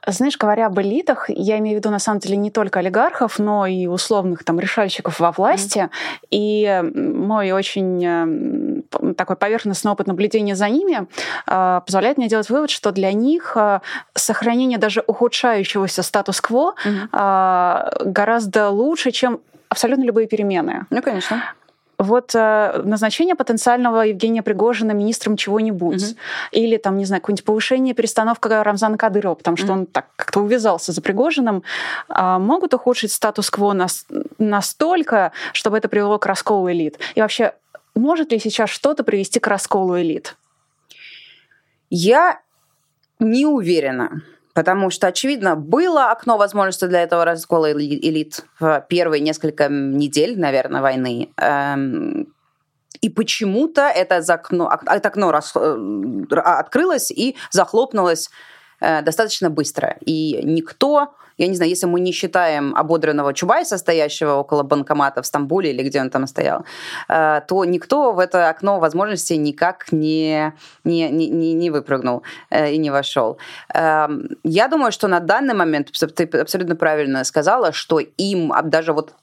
[0.07, 3.67] Знаешь, говоря об элитах, я имею в виду на самом деле не только олигархов, но
[3.67, 5.79] и условных там решальщиков во власти.
[5.79, 6.27] Mm-hmm.
[6.31, 11.07] И мой очень э, такой поверхностный опыт наблюдения за ними
[11.47, 13.81] э, позволяет мне делать вывод, что для них э,
[14.15, 18.03] сохранение даже ухудшающегося статус-кво mm-hmm.
[18.05, 20.87] гораздо лучше, чем абсолютно любые перемены.
[20.91, 21.43] Ну, конечно
[22.03, 26.17] вот э, назначение потенциального Евгения Пригожина министром чего-нибудь, угу.
[26.51, 29.73] или там, не знаю, какое-нибудь повышение, перестановка Рамзана Кадырова, потому что угу.
[29.73, 31.63] он так как-то увязался за Пригожиным,
[32.09, 34.07] э, могут ухудшить статус-кво нас,
[34.39, 36.99] настолько, чтобы это привело к расколу элит.
[37.15, 37.55] И вообще,
[37.95, 40.37] может ли сейчас что-то привести к расколу элит?
[41.91, 42.41] Я
[43.19, 44.23] не уверена.
[44.55, 50.83] Потому что, очевидно, было окно возможности для этого раскола элит в первые несколько недель, наверное,
[50.83, 51.31] войны.
[51.39, 52.27] Эм,
[53.01, 58.29] и почему-то это, окно, это окно рас, э, открылось и захлопнулось
[59.03, 59.97] достаточно быстро.
[60.01, 65.27] И никто, я не знаю, если мы не считаем ободренного Чубайса, стоящего около банкомата в
[65.27, 66.65] Стамбуле или где он там стоял,
[67.09, 70.53] э, то никто в это окно возможностей никак не,
[70.85, 73.39] не, не, не выпрыгнул э, и не вошел.
[73.75, 79.15] Эм, я думаю, что на данный момент, ты абсолютно правильно сказала, что им даже вот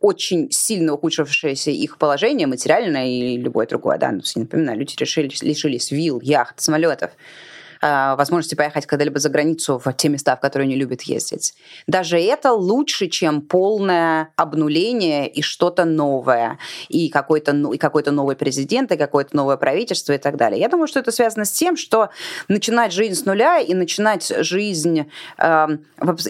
[0.00, 5.90] очень сильно ухудшившееся их положение, материальное и любое другое, да, ну, напоминаю, люди решили, лишились
[5.90, 7.47] вилл, яхт, самолетов, Э,
[7.80, 11.54] возможности поехать когда-либо за границу в те места, в которые они любят ездить.
[11.86, 18.92] Даже это лучше, чем полное обнуление и что-то новое, и какой-то, и какой-то новый президент,
[18.92, 20.60] и какое-то новое правительство и так далее.
[20.60, 22.10] Я думаю, что это связано с тем, что
[22.48, 25.66] начинать жизнь с нуля и начинать жизнь э,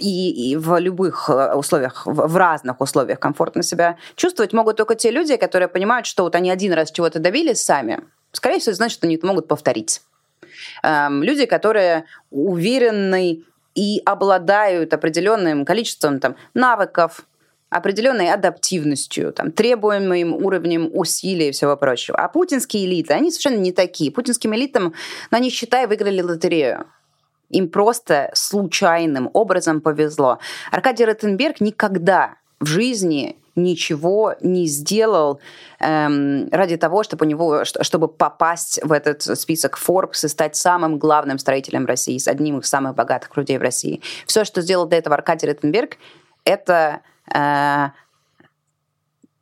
[0.01, 4.95] и, и в любых э, условиях, в, в разных условиях комфортно себя чувствовать могут только
[4.95, 8.01] те люди, которые понимают, что вот они один раз чего-то добились сами,
[8.33, 10.01] скорее всего, значит, они это могут повторить.
[10.83, 13.43] Эм, люди, которые уверены
[13.75, 17.25] и обладают определенным количеством там, навыков,
[17.71, 22.17] определенной адаптивностью, там, требуемым уровнем усилий и всего прочего.
[22.17, 24.11] А путинские элиты, они совершенно не такие.
[24.11, 24.95] Путинским элитам,
[25.31, 26.87] ну, они, считай, выиграли лотерею.
[27.51, 30.39] Им просто случайным образом повезло.
[30.71, 35.41] Аркадий Ротенберг никогда в жизни ничего не сделал
[35.81, 40.99] эм, ради того, чтобы у него, чтобы попасть в этот список Forbes и стать самым
[40.99, 44.01] главным строителем России, с одним из самых богатых людей в России.
[44.27, 45.99] Все, что сделал до этого Аркадий Ротенберг,
[46.45, 47.01] это
[47.35, 47.89] э,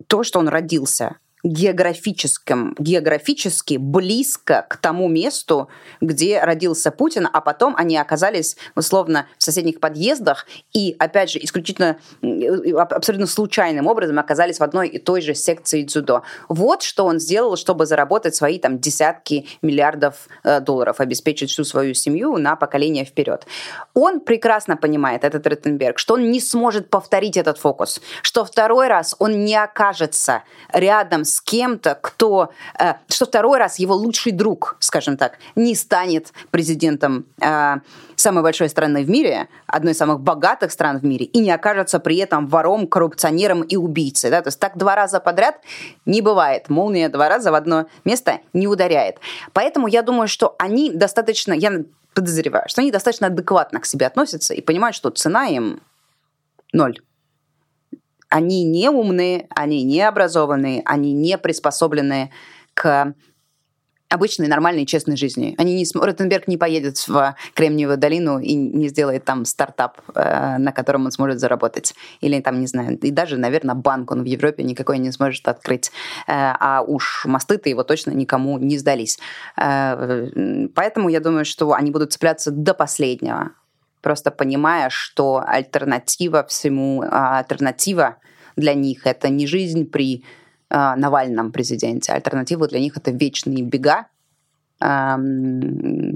[0.07, 5.69] то, что он родился географическом, географически близко к тому месту,
[6.01, 11.99] где родился Путин, а потом они оказались, условно, в соседних подъездах и, опять же, исключительно,
[12.77, 16.23] абсолютно случайным образом оказались в одной и той же секции дзюдо.
[16.49, 21.95] Вот что он сделал, чтобы заработать свои там десятки миллиардов э, долларов, обеспечить всю свою
[21.95, 23.47] семью на поколение вперед.
[23.95, 29.15] Он прекрасно понимает, этот Ротенберг, что он не сможет повторить этот фокус, что второй раз
[29.21, 34.77] он не окажется рядом с с кем-то, кто, э, что второй раз его лучший друг,
[34.81, 37.75] скажем так, не станет президентом э,
[38.15, 42.01] самой большой страны в мире, одной из самых богатых стран в мире, и не окажется
[42.01, 44.31] при этом вором, коррупционером и убийцей.
[44.31, 44.41] Да?
[44.41, 45.57] То есть так два раза подряд
[46.07, 46.71] не бывает.
[46.71, 49.19] Молния два раза в одно место не ударяет.
[49.53, 51.83] Поэтому я думаю, что они достаточно, я
[52.15, 55.81] подозреваю, что они достаточно адекватно к себе относятся и понимают, что цена им
[56.73, 56.99] ноль
[58.29, 62.31] они не умные, они не образованные, они не приспособленные
[62.75, 63.15] к
[64.09, 65.55] обычной, нормальной, честной жизни.
[65.59, 65.87] Они не.
[65.95, 71.11] Ротенберг не поедет в Кремниевую долину и не сделает там стартап, э, на котором он
[71.11, 71.95] сможет заработать.
[72.21, 75.91] Или там, не знаю, и даже, наверное, банк он в Европе никакой не сможет открыть.
[76.27, 79.19] Э, а уж мосты-то его точно никому не сдались.
[79.57, 80.29] Э,
[80.75, 83.51] поэтому я думаю, что они будут цепляться до последнего
[84.07, 88.19] просто понимая, что альтернатива всему, а, альтернатива
[88.55, 90.23] для них это не жизнь при
[90.71, 94.07] а, Навальном президенте, альтернатива для них это вечные бега,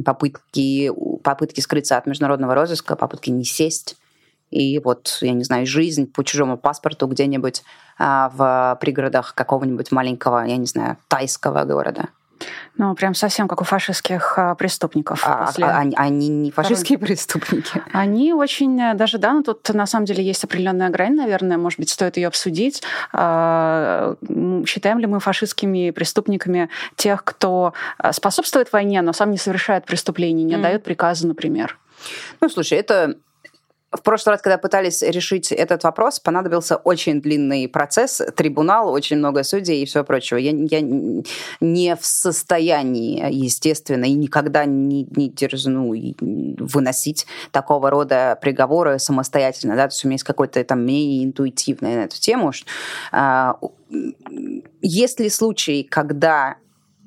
[0.05, 0.92] попытки,
[1.24, 3.96] попытки скрыться от международного розыска, попытки не сесть.
[4.53, 7.64] И вот, я не знаю, жизнь по чужому паспорту где-нибудь
[7.98, 12.11] а, в пригородах какого-нибудь маленького, я не знаю, тайского города.
[12.76, 15.22] Ну, прям совсем как у фашистских а, преступников.
[15.26, 15.66] А, после...
[15.66, 17.14] а, они, они не фашистские Второй...
[17.14, 17.83] преступники?
[17.92, 21.79] Они очень, э, даже, да, ну тут на самом деле есть определенная грань, наверное, может
[21.79, 22.83] быть, стоит ее обсудить.
[23.12, 24.14] А,
[24.66, 30.44] считаем ли мы фашистскими преступниками тех, кто э, способствует войне, но сам не совершает преступлений,
[30.44, 30.62] не mm.
[30.62, 31.79] дает приказы, например?
[32.40, 33.16] Ну, слушай, это
[33.92, 39.42] в прошлый раз, когда пытались решить этот вопрос, понадобился очень длинный процесс, трибунал, очень много
[39.42, 40.40] судей и все прочее.
[40.44, 41.24] Я, я
[41.61, 49.74] не в состоянии, естественно, и никогда не, не дерзну выносить такого рода приговоры самостоятельно.
[49.74, 49.88] Да?
[49.88, 52.53] То есть у меня есть какое-то там мнение интуитивное на эту тему.
[53.11, 53.59] А,
[54.81, 56.57] есть ли случаи, когда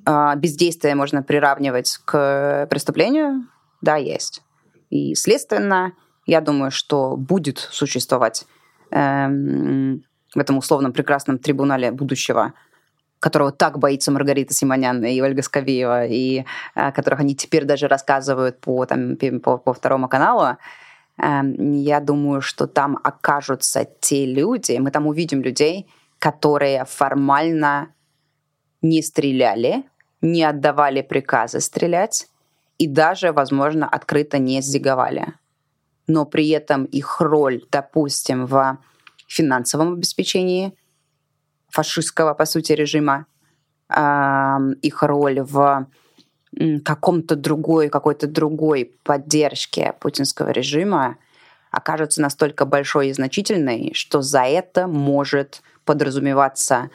[0.05, 3.47] а, бездействие можно приравнивать к преступлению?
[3.81, 4.41] Да, есть.
[4.89, 5.93] И, следственно,
[6.25, 8.45] я думаю, что будет существовать
[8.91, 12.53] эм, в этом условном прекрасном трибунале будущего,
[13.19, 18.59] которого так боится Маргарита Симонян и Ольга Скобеева, и о которых они теперь даже рассказывают
[18.59, 20.57] по, там, по, по второму каналу,
[21.17, 25.87] эм, я думаю, что там окажутся те люди, мы там увидим людей,
[26.19, 27.89] которые формально
[28.81, 29.83] не стреляли,
[30.21, 32.27] не отдавали приказы стрелять
[32.77, 35.33] и даже, возможно, открыто не сдиговали
[36.07, 38.77] но при этом их роль, допустим, в
[39.27, 40.73] финансовом обеспечении
[41.69, 43.25] фашистского, по сути, режима,
[43.89, 45.87] их роль в
[46.85, 51.17] каком-то другой, какой-то другой поддержке путинского режима
[51.71, 56.91] окажется настолько большой и значительной, что за это может подразумеваться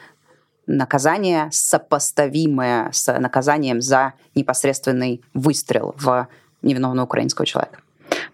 [0.65, 6.27] наказание, сопоставимое с наказанием за непосредственный выстрел в
[6.61, 7.81] невиновного украинского человека.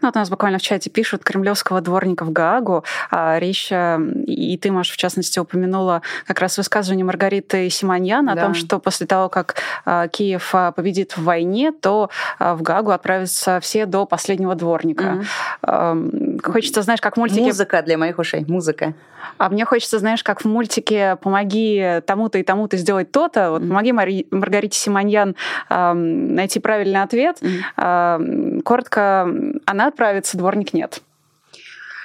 [0.01, 2.83] Ну, вот у нас буквально в чате пишут кремлевского дворника в Гаагу.
[3.11, 8.33] А, речь, и ты, Маша, в частности, упомянула как раз высказывание Маргариты Симоньян да.
[8.33, 12.91] о том, что после того, как а, Киев а, победит в войне, то в Гаагу
[12.91, 15.25] отправятся все до последнего дворника.
[15.63, 16.24] Mm-hmm.
[16.43, 17.39] Хочется, знаешь, как мультики...
[17.39, 18.93] Музыка для моих ушей, музыка.
[19.37, 23.91] А мне хочется, знаешь, как в мультике «Помоги тому-то и тому-то сделать то-то», вот «Помоги
[23.91, 24.27] Мари...
[24.31, 25.35] Маргарите Симоньян
[25.69, 27.37] э, найти правильный ответ».
[27.41, 28.57] Mm-hmm.
[28.57, 29.29] Э, коротко,
[29.65, 31.01] она отправится, дворник нет.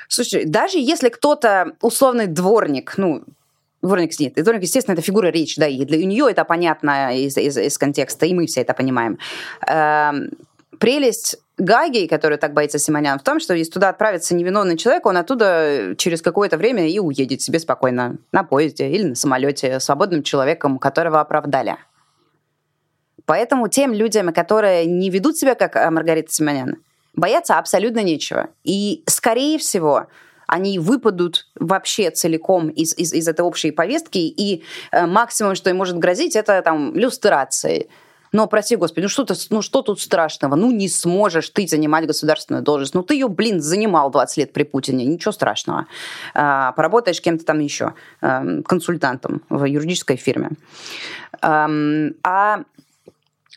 [0.09, 3.23] Слушай, даже если кто-то условный дворник, ну,
[3.83, 7.37] дворник нет, и дворник, естественно, это фигура речи, да, и для нее это понятно из,
[7.37, 9.19] из, из контекста, и мы все это понимаем.
[9.69, 10.13] Э,
[10.79, 15.19] прелесть Гаги, который так боится Симонян, в том, что если туда отправится невиновный человек, он
[15.19, 20.79] оттуда через какое-то время и уедет себе спокойно на поезде или на самолете свободным человеком,
[20.79, 21.77] которого оправдали.
[23.27, 26.77] Поэтому тем людям, которые не ведут себя как э, Маргарита Симонян,
[27.15, 28.49] бояться абсолютно нечего.
[28.65, 30.07] И, скорее всего,
[30.47, 35.77] они выпадут вообще целиком из, из, из этой общей повестки, и э, максимум, что им
[35.77, 37.91] может грозить, это там люстрации
[38.33, 40.55] но, прости господи, ну что, ты, ну что тут страшного?
[40.55, 42.95] Ну не сможешь ты занимать государственную должность.
[42.95, 45.87] Ну ты ее, блин, занимал 20 лет при Путине, ничего страшного.
[46.35, 50.51] А, поработаешь кем-то там еще, а, консультантом в юридической фирме.
[51.41, 51.69] А,
[52.23, 52.63] а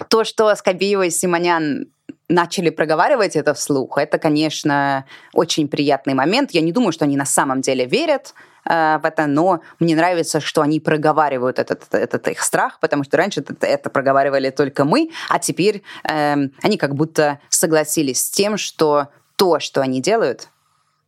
[0.09, 1.87] то, что Скобеева и Симонян
[2.29, 6.51] начали проговаривать это вслух, это, конечно, очень приятный момент.
[6.51, 8.33] Я не думаю, что они на самом деле верят,
[8.69, 13.17] Э, в это, но мне нравится, что они проговаривают этот, этот их страх, потому что
[13.17, 18.57] раньше это, это проговаривали только мы, а теперь э, они как будто согласились с тем,
[18.57, 20.49] что то, что они делают,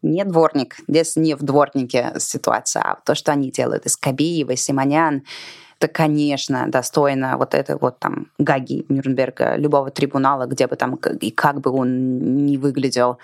[0.01, 5.23] не дворник, здесь не в дворнике ситуация, а то, что они делают, из Кабиева, Симонян,
[5.79, 11.31] это, конечно, достойно вот этой вот там Гаги Нюрнберга, любого трибунала, где бы там и
[11.31, 13.17] как бы он ни выглядел.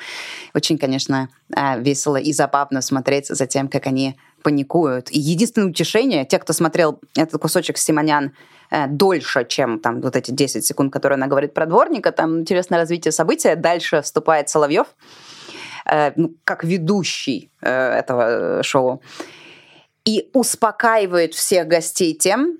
[0.53, 5.11] Очень, конечно, э, весело и забавно смотреть за тем, как они паникуют.
[5.11, 8.33] И единственное утешение, те, кто смотрел этот кусочек Симонян
[8.69, 12.79] э, дольше, чем там вот эти 10 секунд, которые она говорит про дворника, там интересное
[12.79, 13.55] развитие события.
[13.55, 14.87] Дальше вступает Соловьев,
[15.85, 19.01] э, ну, как ведущий этого шоу
[20.05, 22.57] и успокаивает всех гостей тем,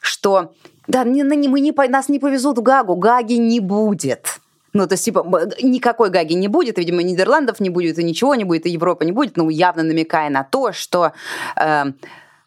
[0.00, 0.52] что
[0.86, 4.40] да, мы не, нас не повезут в Гагу, Гаги не будет.
[4.74, 5.24] Ну, то есть, типа,
[5.62, 9.12] никакой Гаги не будет, видимо, Нидерландов не будет, и ничего не будет, и Европы не
[9.12, 11.12] будет, ну, явно намекая на то, что
[11.56, 11.84] э,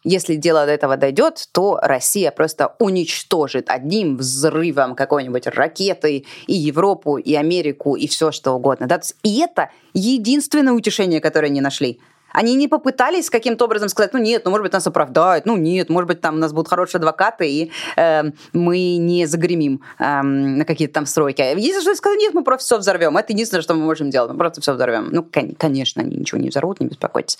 [0.04, 7.16] если дело до этого дойдет, то Россия просто уничтожит одним взрывом какой-нибудь ракеты и Европу,
[7.16, 8.86] и Америку, и все что угодно.
[8.86, 9.00] Да?
[9.22, 11.98] И это единственное утешение, которое они нашли.
[12.32, 15.88] Они не попытались каким-то образом сказать, ну нет, ну может быть нас оправдают, ну нет,
[15.88, 20.64] может быть там у нас будут хорошие адвокаты, и э, мы не загремим э, на
[20.64, 21.42] какие-то там стройки.
[21.56, 23.16] Если что сказать, нет, мы просто все взорвем.
[23.16, 25.08] Это единственное, что мы можем делать, мы просто все взорвем.
[25.10, 25.26] Ну,
[25.58, 27.38] конечно, они ничего не взорвут, не беспокойтесь.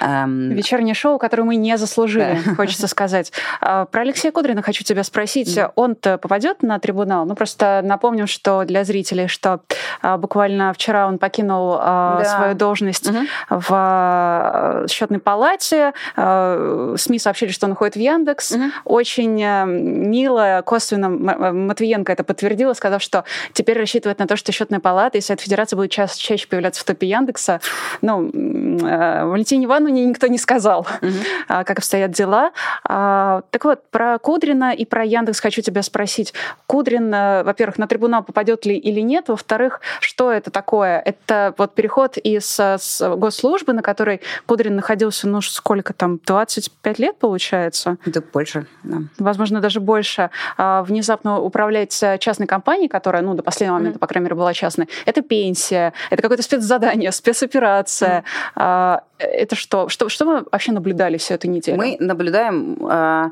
[0.00, 0.50] Эм...
[0.50, 3.32] Вечернее шоу, которое мы не заслужили, хочется сказать.
[3.60, 5.58] А, про Алексея Кудрина хочу тебя спросить.
[5.74, 7.26] Он-то попадет на трибунал?
[7.26, 9.60] Ну, просто напомним, что для зрителей, что
[10.02, 13.08] а, буквально вчера он покинул а, свою должность
[13.48, 15.92] в э, счетной палате.
[16.16, 18.52] Э, СМИ сообщили, что он уходит в Яндекс.
[18.52, 18.64] Угу.
[18.84, 24.80] Очень э, мило, косвенно Матвиенко это подтвердила, сказав, что теперь рассчитывает на то, что счетная
[24.80, 27.60] палата и Совет Федерации будет ча- чаще появляться в топе Яндекса.
[28.02, 31.12] Ну, Валентине Ивановне никто не сказал, угу.
[31.48, 32.52] как обстоят дела.
[32.84, 36.34] А, так вот, про Кудрина и про Яндекс хочу тебя спросить.
[36.66, 39.28] Кудрин, во-первых, на трибунал попадет ли или нет?
[39.28, 41.00] Во-вторых, что это такое?
[41.00, 44.15] Это вот переход из с госслужбы, на которой
[44.46, 47.96] Кудрин находился, ну, сколько там, 25 лет, получается?
[48.06, 48.98] Да больше, да.
[49.18, 50.30] Возможно, даже больше.
[50.56, 54.00] А, внезапно управлять э, частной компанией, которая, ну, до последнего момента, mm-hmm.
[54.00, 58.24] по крайней мере, была частной, это пенсия, это какое-то спецзадание, спецоперация.
[58.56, 59.00] Mm-hmm.
[59.18, 59.88] Это что?
[59.88, 60.08] что?
[60.08, 61.78] Что мы вообще наблюдали всю эту неделю?
[61.78, 63.30] Мы наблюдаем э,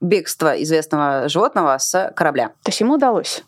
[0.00, 2.48] бегство известного животного с корабля.
[2.62, 3.44] То есть ему удалось?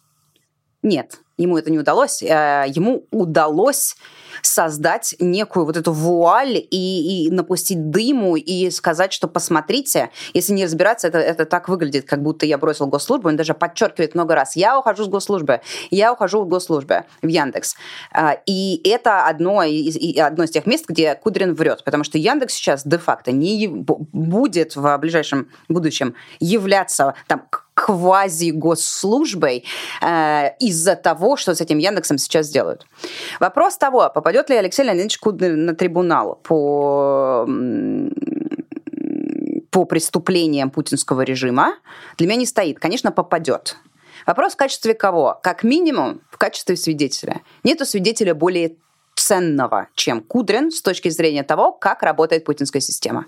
[0.85, 2.23] Нет, ему это не удалось.
[2.23, 3.97] Э, ему удалось
[4.43, 10.67] создать некую вот эту вуаль и, и напустить дыму и сказать, что посмотрите, если не
[10.67, 13.29] разбираться, это, это так выглядит, как будто я бросил госслужбу.
[13.29, 17.77] Он даже подчеркивает много раз, я ухожу с госслужбы, я ухожу в госслужбы в Яндекс.
[18.13, 22.53] А, и это одно из, одно из тех мест, где Кудрин врет, потому что Яндекс
[22.53, 27.49] сейчас де-факто не будет в ближайшем будущем являться там
[27.85, 29.65] квази-госслужбой
[30.01, 32.87] э, из-за того, что с этим Яндексом сейчас делают.
[33.41, 37.47] Вопрос того, попадет ли Алексей Леонидович Кудрин на трибунал по
[39.71, 41.75] по преступлениям путинского режима,
[42.17, 42.79] для меня не стоит.
[42.79, 43.77] Конечно, попадет.
[44.25, 45.41] Вопрос в качестве кого?
[45.43, 47.41] Как минимум, в качестве свидетеля.
[47.65, 48.77] Нету свидетеля более
[49.25, 53.25] ценного, чем Кудрин с точки зрения того, как работает путинская система.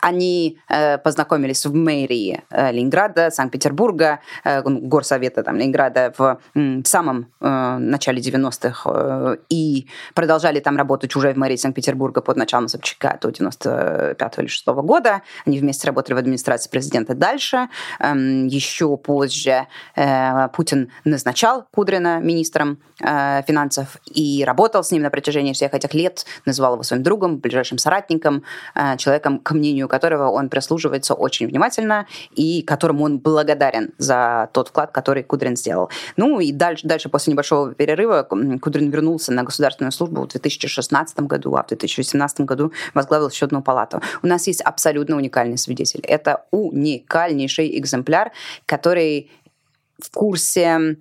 [0.00, 7.28] Они э, познакомились в мэрии э, Ленинграда, Санкт-Петербурга, э, горсовета там, Ленинграда в э, самом
[7.40, 13.16] э, начале 90-х э, и продолжали там работать уже в мэрии Санкт-Петербурга под началом Собчака
[13.22, 15.22] до 95 или 6 года.
[15.46, 17.68] Они вместе работали в администрации президента дальше.
[18.00, 18.14] Э,
[18.48, 25.35] еще позже э, Путин назначал Кудрина министром э, финансов и работал с ним на протяжении
[25.36, 28.42] протяжении всех этих лет называл его своим другом, ближайшим соратником,
[28.74, 34.68] э, человеком, к мнению которого он прислуживается очень внимательно и которому он благодарен за тот
[34.68, 35.90] вклад, который Кудрин сделал.
[36.16, 41.54] Ну и дальше, дальше после небольшого перерыва Кудрин вернулся на государственную службу в 2016 году,
[41.54, 44.00] а в 2018 году возглавил счетную палату.
[44.22, 46.00] У нас есть абсолютно уникальный свидетель.
[46.00, 48.32] Это уникальнейший экземпляр,
[48.64, 49.30] который
[49.98, 50.96] в курсе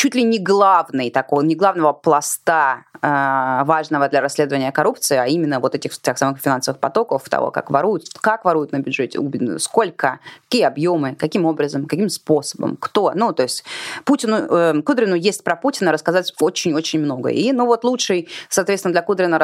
[0.00, 5.60] чуть ли не главный такого, не главного пласта э, важного для расследования коррупции, а именно
[5.60, 9.18] вот этих тех самых финансовых потоков, того, как воруют, как воруют на бюджете,
[9.58, 13.12] сколько, какие объемы, каким образом, каким способом, кто.
[13.14, 13.62] Ну, то есть
[14.06, 17.28] Путину, э, Кудрину есть про Путина рассказать очень-очень много.
[17.28, 19.38] И, ну, вот лучший, соответственно, для Кудрина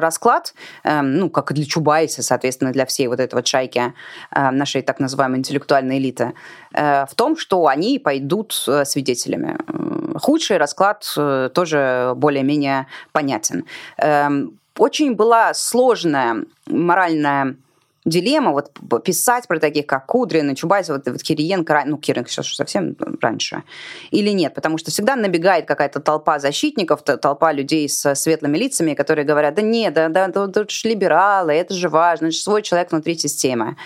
[0.00, 3.94] расклад, э, ну, как и для Чубайса, соответственно, для всей вот этой вот шайки
[4.34, 6.32] э, нашей так называемой интеллектуальной элиты,
[6.74, 9.56] в том, что они пойдут э, свидетелями
[10.18, 13.64] Худший расклад э, тоже более-менее понятен.
[13.98, 17.56] Эм, очень была сложная моральная
[18.04, 18.72] дилемма вот
[19.04, 22.96] писать про таких, как Кудрин и Чубайс, вот, вот Кириенко, ну, Кириенко сейчас уже совсем
[23.20, 23.62] раньше,
[24.10, 29.24] или нет, потому что всегда набегает какая-то толпа защитников, толпа людей с светлыми лицами, которые
[29.24, 32.62] говорят, да нет, да, да, да, это же либералы, это же важно, это же свой
[32.62, 33.76] человек внутри системы.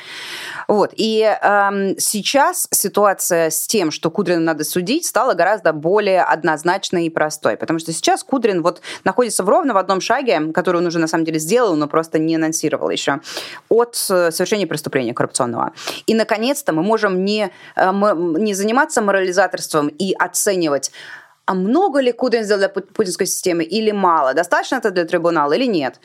[0.67, 7.07] Вот, и эм, сейчас ситуация с тем, что Кудрина надо судить, стала гораздо более однозначной
[7.07, 10.87] и простой, потому что сейчас Кудрин вот находится в ровно в одном шаге, который он
[10.87, 13.21] уже на самом деле сделал, но просто не анонсировал еще,
[13.69, 15.73] от совершения преступления коррупционного.
[16.07, 20.93] И, наконец-то, мы можем не, э, не заниматься морализаторством и оценивать,
[21.47, 25.67] а много ли Кудрин сделал для путинской системы или мало, достаточно это для трибунала или
[25.67, 26.01] нет.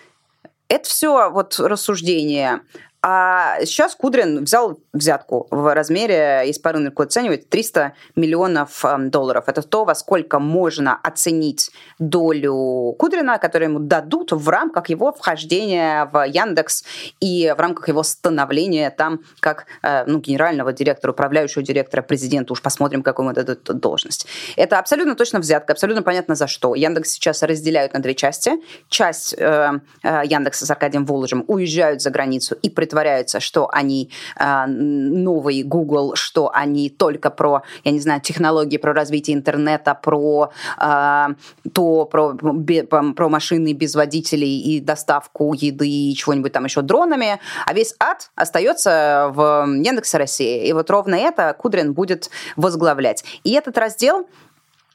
[0.67, 2.61] Это все вот рассуждение
[3.03, 9.45] а сейчас Кудрин взял взятку в размере, если по рынку оценивать, 300 миллионов эм, долларов.
[9.47, 16.05] Это то, во сколько можно оценить долю Кудрина, которую ему дадут в рамках его вхождения
[16.05, 16.83] в Яндекс
[17.19, 22.53] и в рамках его становления там как э, ну, генерального директора, управляющего директора, президента.
[22.53, 24.27] Уж посмотрим, какую ему дадут должность.
[24.55, 26.75] Это абсолютно точно взятка, абсолютно понятно за что.
[26.75, 28.51] Яндекс сейчас разделяют на две части.
[28.89, 34.65] Часть э, э, Яндекса с Аркадием Воложем уезжают за границу и притворяются, что они э,
[34.67, 41.27] новый Google, что они только про, я не знаю, технологии, про развитие интернета, про э,
[41.73, 47.73] то, про, про машины без водителей и доставку еды и чего-нибудь там еще дронами, а
[47.73, 50.67] весь ад остается в Яндексе России.
[50.67, 53.23] И вот ровно это Кудрин будет возглавлять.
[53.45, 54.27] И этот раздел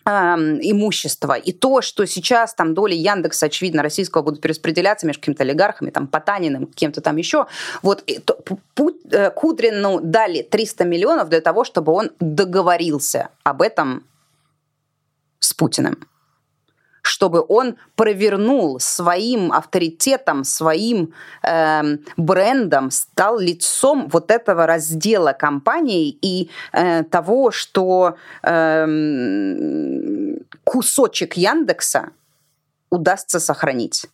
[0.07, 1.35] имущества.
[1.35, 6.07] И то, что сейчас там доли Яндекса, очевидно, российского будут перераспределяться между какими-то олигархами, там,
[6.07, 7.47] Потаниным, кем-то там еще.
[7.83, 14.07] Вот э, Кудрину дали 300 миллионов для того, чтобы он договорился об этом
[15.41, 15.99] с Путиным
[17.07, 26.51] чтобы он провернул своим авторитетом, своим э, брендом, стал лицом вот этого раздела компании и
[26.73, 28.87] э, того, что э,
[30.65, 32.11] кусочек Яндекса
[32.91, 34.07] удастся сохранить.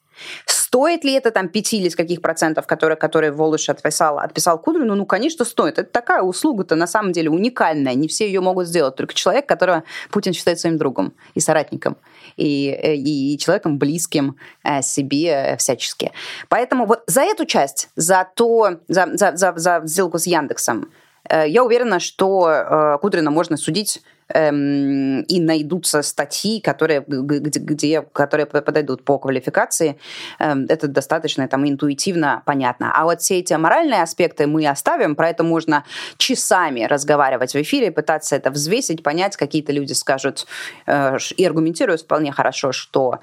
[0.47, 4.95] Стоит ли это там 5 или с каких процентов, которые, которые Волош отписал, отписал Кудрину?
[4.95, 5.79] Ну, конечно, стоит.
[5.79, 7.95] Это такая услуга-то на самом деле уникальная.
[7.95, 8.97] Не все ее могут сделать.
[8.97, 11.97] Только человек, которого Путин считает своим другом и соратником.
[12.37, 16.13] И, и, и человеком близким э, себе э, всячески.
[16.49, 21.12] Поэтому вот за эту часть, за, то, за, за, за, за сделку с Яндексом, э,
[21.33, 24.03] я уверена, что Кудрина можно судить
[24.33, 29.99] эм, и найдутся статьи, которые, где, где, которые подойдут по квалификации.
[30.39, 32.93] Эм, это достаточно там интуитивно понятно.
[32.95, 35.85] А вот все эти моральные аспекты мы оставим, про это можно
[36.17, 40.47] часами разговаривать в эфире, пытаться это взвесить, понять, какие-то люди скажут
[40.87, 43.21] э, и аргументируют вполне хорошо, что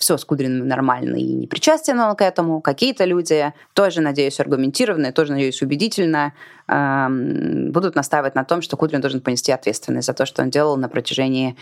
[0.00, 2.62] все с Кудриным нормально и не причастен он к этому.
[2.62, 6.32] Какие-то люди, тоже, надеюсь, аргументированные, тоже, надеюсь, убедительно
[6.68, 10.78] эм, будут настаивать на том, что Кудрин должен понести ответственность за то, что он делал
[10.78, 11.54] на протяжении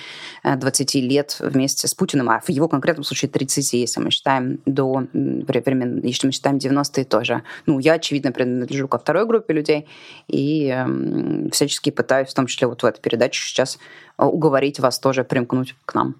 [0.44, 4.60] 20 э, лет вместе с Путиным, а в его конкретном случае 30, если мы считаем
[4.66, 7.42] до времен, если мы считаем 90-е тоже.
[7.66, 9.88] Ну, я, очевидно, принадлежу ко второй группе людей
[10.28, 13.80] и эм, всячески пытаюсь, в том числе вот в этой передаче сейчас,
[14.16, 16.14] уговорить вас тоже примкнуть к нам.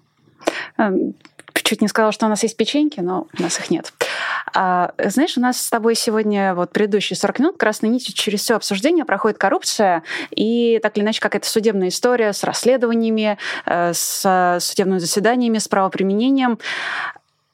[1.53, 3.93] Чуть не сказала, что у нас есть печеньки, но у нас их нет.
[4.53, 8.55] А, знаешь, у нас с тобой сегодня вот предыдущие 40 минут красной нитью через все
[8.55, 14.99] обсуждение проходит коррупция, и так или иначе какая-то судебная история с расследованиями, э, с судебными
[14.99, 16.59] заседаниями, с правоприменением.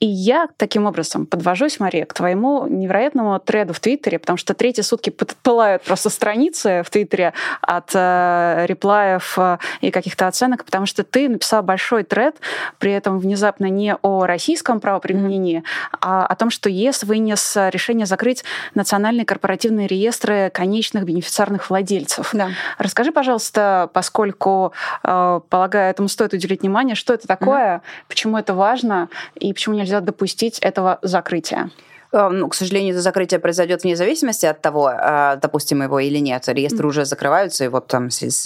[0.02, 4.82] И я таким образом подвожусь, Мария, к твоему невероятному треду в Твиттере, потому что третьи
[4.82, 11.06] сутки пылают просто страницы в Твиттере от э, реплаев э, и каких-то оценок, потому что
[11.06, 12.36] ты написал большой тред,
[12.78, 15.98] при этом внезапно не о российском правоприменении, mm-hmm.
[16.02, 18.44] а о том, что ЕС вынес решение закрыть
[18.74, 22.32] национальные корпоративные реестры конечных бенефициарных владельцев.
[22.34, 22.50] Да.
[22.78, 24.74] Расскажи, пожалуйста, поскольку,
[25.04, 28.06] э, полагаю, этому стоит уделить внимание, что это такое, mm-hmm.
[28.10, 31.72] почему это важно и почему нельзя допустить этого закрытия?
[32.16, 36.20] Э, ну, к сожалению, это закрытие произойдет вне зависимости от того, э, допустим его или
[36.20, 36.48] нет.
[36.48, 36.90] Реестры mm-hmm.
[36.90, 38.06] уже закрываются, и вот там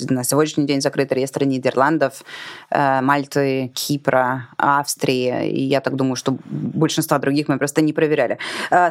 [0.10, 2.24] на сегодняшний день закрыты реестры Нидерландов,
[2.72, 8.40] э, Мальты, Кипра, Австрии, и я так думаю, что большинство других мы просто не проверяли.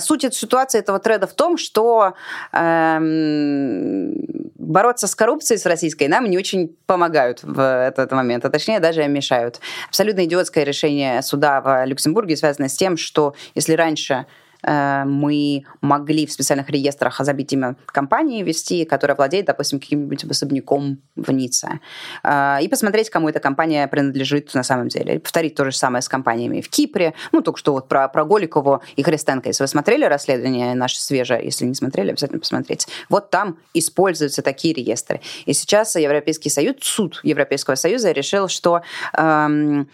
[0.01, 2.15] Суть этой ситуации этого треда в том, что
[2.53, 4.15] эм,
[4.59, 9.07] бороться с коррупцией с российской нам не очень помогают в этот момент, а точнее даже
[9.09, 9.61] мешают.
[9.89, 14.27] Абсолютно идиотское решение суда в Люксембурге связано с тем, что если раньше
[14.65, 21.31] мы могли в специальных реестрах забить имя компании, вести, которая владеет, допустим, каким-нибудь особняком в
[21.31, 21.81] Ницце,
[22.23, 25.21] э, и посмотреть, кому эта компания принадлежит на самом деле.
[25.21, 27.15] Повторить то же самое с компаниями в Кипре.
[27.33, 29.49] Ну, только что вот про, про Голикову и Христенко.
[29.49, 32.89] Если вы смотрели расследование наше свежее, если не смотрели, обязательно посмотрите.
[33.09, 35.21] Вот там используются такие реестры.
[35.47, 38.83] И сейчас Европейский Союз, суд Европейского Союза решил, что
[39.17, 39.89] эм,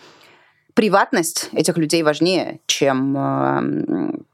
[0.74, 4.26] приватность этих людей важнее, чем эм,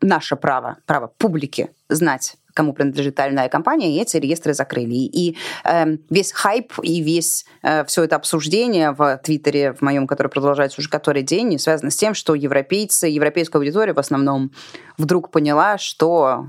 [0.00, 4.94] наше право, право публики знать, кому принадлежит та или иная компания, и эти реестры закрыли.
[4.94, 10.30] И э, весь хайп и весь э, все это обсуждение в Твиттере, в моем, которое
[10.30, 14.50] продолжается уже который день, связано с тем, что европейцы, европейская аудитория в основном
[14.96, 16.46] вдруг поняла, что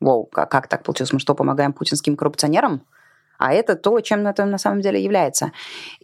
[0.00, 1.12] Воу, как, как так получилось?
[1.12, 2.82] Мы что, помогаем путинским коррупционерам?
[3.38, 5.52] А это то, чем это на самом деле является.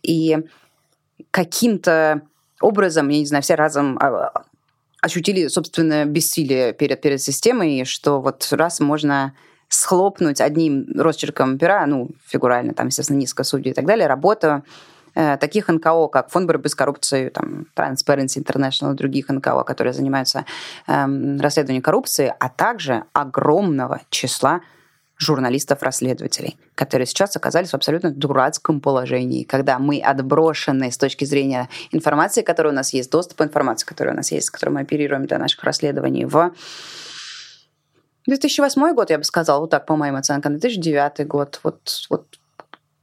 [0.03, 0.39] И
[1.31, 2.23] каким-то
[2.61, 4.45] образом, я не знаю, все разом а,
[5.03, 9.35] ощутили собственное бессилие перед, перед системой, что вот раз можно
[9.69, 14.63] схлопнуть одним росчерком пера, ну, фигурально, там, естественно, низко судьи и так далее, работа
[15.15, 20.45] э, таких НКО, как Фонд борьбы с коррупцией, там, Transparency International, других НКО, которые занимаются
[20.87, 20.93] э,
[21.41, 24.61] расследованием коррупции, а также огромного числа
[25.23, 32.43] журналистов-расследователей, которые сейчас оказались в абсолютно дурацком положении, когда мы отброшены с точки зрения информации,
[32.43, 35.39] которая у нас есть, доступа информации, которая у нас есть, с которой мы оперируем для
[35.39, 36.53] наших расследований в
[38.27, 42.39] 2008 год, я бы сказала, вот так, по моим оценкам, 2009 год, вот, вот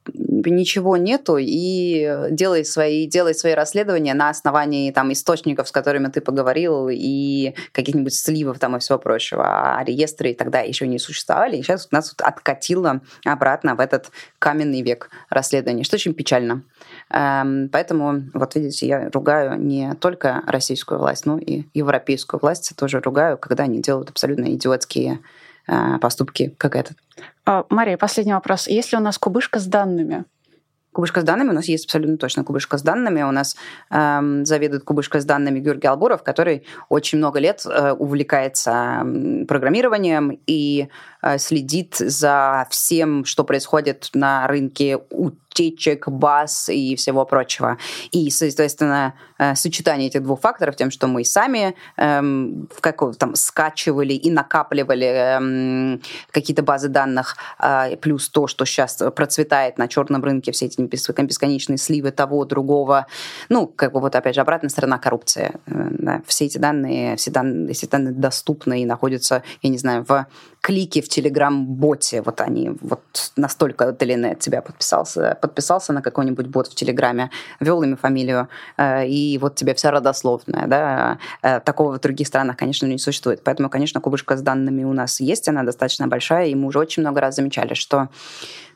[0.08, 6.22] ничего нету, и делай свои, делай свои расследования на основании там, источников, с которыми ты
[6.22, 9.78] поговорил, и каких-нибудь сливов там и всего прочего.
[9.78, 14.82] А реестры тогда еще не существовали, и сейчас нас вот откатило обратно в этот каменный
[14.82, 16.64] век расследований, что очень печально.
[17.10, 23.00] Эм, поэтому, вот видите, я ругаю не только российскую власть, но и европейскую власть тоже
[23.00, 25.20] ругаю, когда они делают абсолютно идиотские
[26.02, 26.98] поступки, как этот.
[27.46, 28.68] А, Мария, последний вопрос.
[28.68, 30.26] Есть ли у нас кубышка с данными?
[30.92, 33.22] Кубышка с данными у нас есть абсолютно точно кубышка с данными.
[33.22, 33.56] У нас
[33.92, 39.06] эм, заведует кубышка с данными Георгий Албуров, который очень много лет э, увлекается
[39.48, 45.00] программированием и э, следит за всем, что происходит на рынке
[45.50, 47.78] утечек, баз и всего прочего.
[48.12, 54.14] И, соответственно, э, сочетание этих двух факторов, тем, что мы сами эм, как, там, скачивали
[54.14, 56.02] и накапливали эм,
[56.32, 61.78] какие-то базы данных, э, плюс то, что сейчас процветает на черном рынке, все эти бесконечные
[61.78, 63.08] сливы того, другого.
[63.50, 65.52] Ну, как бы вот опять же обратная сторона коррупции.
[65.66, 70.06] Э, да, все эти данные, все данные, все данные доступны и находятся, я не знаю,
[70.08, 70.28] в
[70.62, 72.22] клике в Телеграм-боте.
[72.22, 73.02] Вот они, вот
[73.36, 79.38] настолько Теленет тебя подписался, подписался на какой-нибудь бот в Телеграме, ввел имя, фамилию, э, и
[79.38, 80.68] вот тебе вся родословная.
[80.68, 81.18] Да?
[81.42, 83.42] Э, такого в других странах, конечно, не существует.
[83.44, 87.04] Поэтому, конечно, кубышка с данными у нас есть, она достаточно большая, и мы уже очень
[87.04, 88.10] много раз замечали, что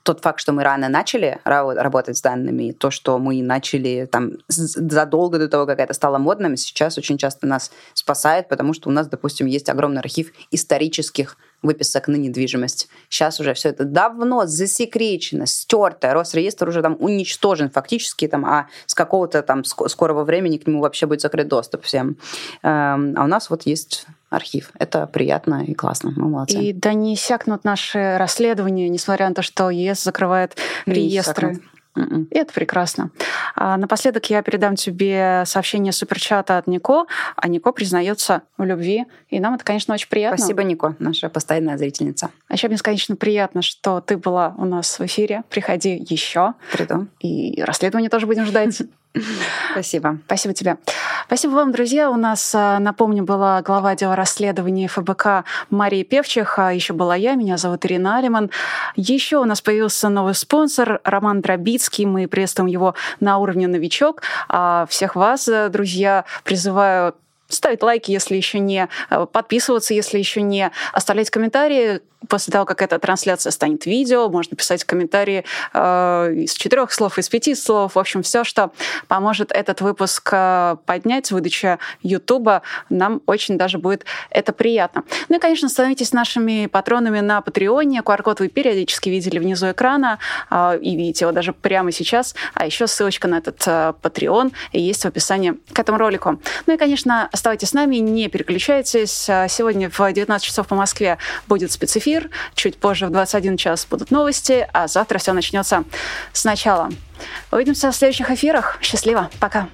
[0.04, 5.40] тот факт, что мы рано начали работать с данными, то, что мы начали там задолго
[5.40, 9.08] до того, как это стало модным, сейчас очень часто нас спасает, потому что у нас,
[9.08, 12.90] допустим, есть огромный архив исторических выписок на недвижимость.
[13.10, 16.14] Сейчас уже все это давно засекречено, стерто.
[16.14, 21.08] Росреестр уже там уничтожен фактически, там, а с какого-то там скорого времени к нему вообще
[21.08, 22.18] будет закрыт доступ всем.
[22.62, 24.72] Эм, а у нас вот есть архив.
[24.78, 26.12] Это приятно и классно.
[26.16, 26.58] Мы молодцы.
[26.58, 31.54] И да не иссякнут наши расследования, несмотря на то, что ЕС закрывает реестры.
[31.54, 31.73] Иссякнут.
[31.96, 33.12] И это прекрасно.
[33.56, 39.40] А напоследок я передам тебе сообщение суперчата от Нико, а Нико признается в любви, и
[39.40, 40.38] нам это, конечно, очень приятно.
[40.38, 42.32] Спасибо, Нико, наша постоянная зрительница.
[42.48, 45.44] А еще бесконечно приятно, что ты была у нас в эфире.
[45.50, 46.54] Приходи еще.
[46.72, 47.08] Приду.
[47.20, 48.82] И расследование тоже будем ждать.
[49.72, 50.18] Спасибо.
[50.26, 50.78] Спасибо тебе.
[51.28, 52.10] Спасибо вам, друзья.
[52.10, 57.36] У нас, а, напомню, была глава отдела расследований ФБК Мария Певчих, а еще была я,
[57.36, 58.50] меня зовут Ирина Алиман.
[58.96, 62.06] Еще у нас появился новый спонсор Роман Дробицкий.
[62.06, 64.22] Мы приветствуем его на уровне новичок.
[64.50, 67.16] А всех вас, друзья, призываю
[67.48, 72.82] ставить лайки, если еще не, а, подписываться, если еще не, оставлять комментарии, после того, как
[72.82, 77.96] эта трансляция станет видео, можно писать комментарии э, из четырех слов, из пяти слов.
[77.96, 78.72] В общем, все, что
[79.08, 85.04] поможет этот выпуск э, поднять, выдача Ютуба, нам очень даже будет это приятно.
[85.30, 88.00] Ну и, конечно, становитесь нашими патронами на Патреоне.
[88.00, 90.20] QR-код вы периодически видели внизу экрана
[90.50, 92.36] э, и видите его даже прямо сейчас.
[92.54, 96.40] А еще ссылочка на этот э, Patreon есть в описании к этому ролику.
[96.68, 99.28] Ну и, конечно, оставайтесь с нами, не переключайтесь.
[99.28, 101.18] Э, сегодня в 19 часов по Москве
[101.48, 102.30] будет спецэфир эфир.
[102.56, 105.84] Чуть позже в 21 час будут новости, а завтра все начнется
[106.32, 106.90] сначала.
[107.52, 108.78] Увидимся в следующих эфирах.
[108.82, 109.30] Счастливо.
[109.40, 109.70] Пока.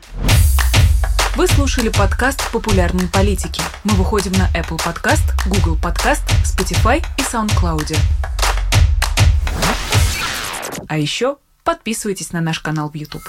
[1.36, 3.62] Вы слушали подкаст «Популярные политики».
[3.84, 7.96] Мы выходим на Apple Podcast, Google Podcast, Spotify и SoundCloud.
[10.88, 13.24] А еще подписывайтесь на наш канал в YouTube.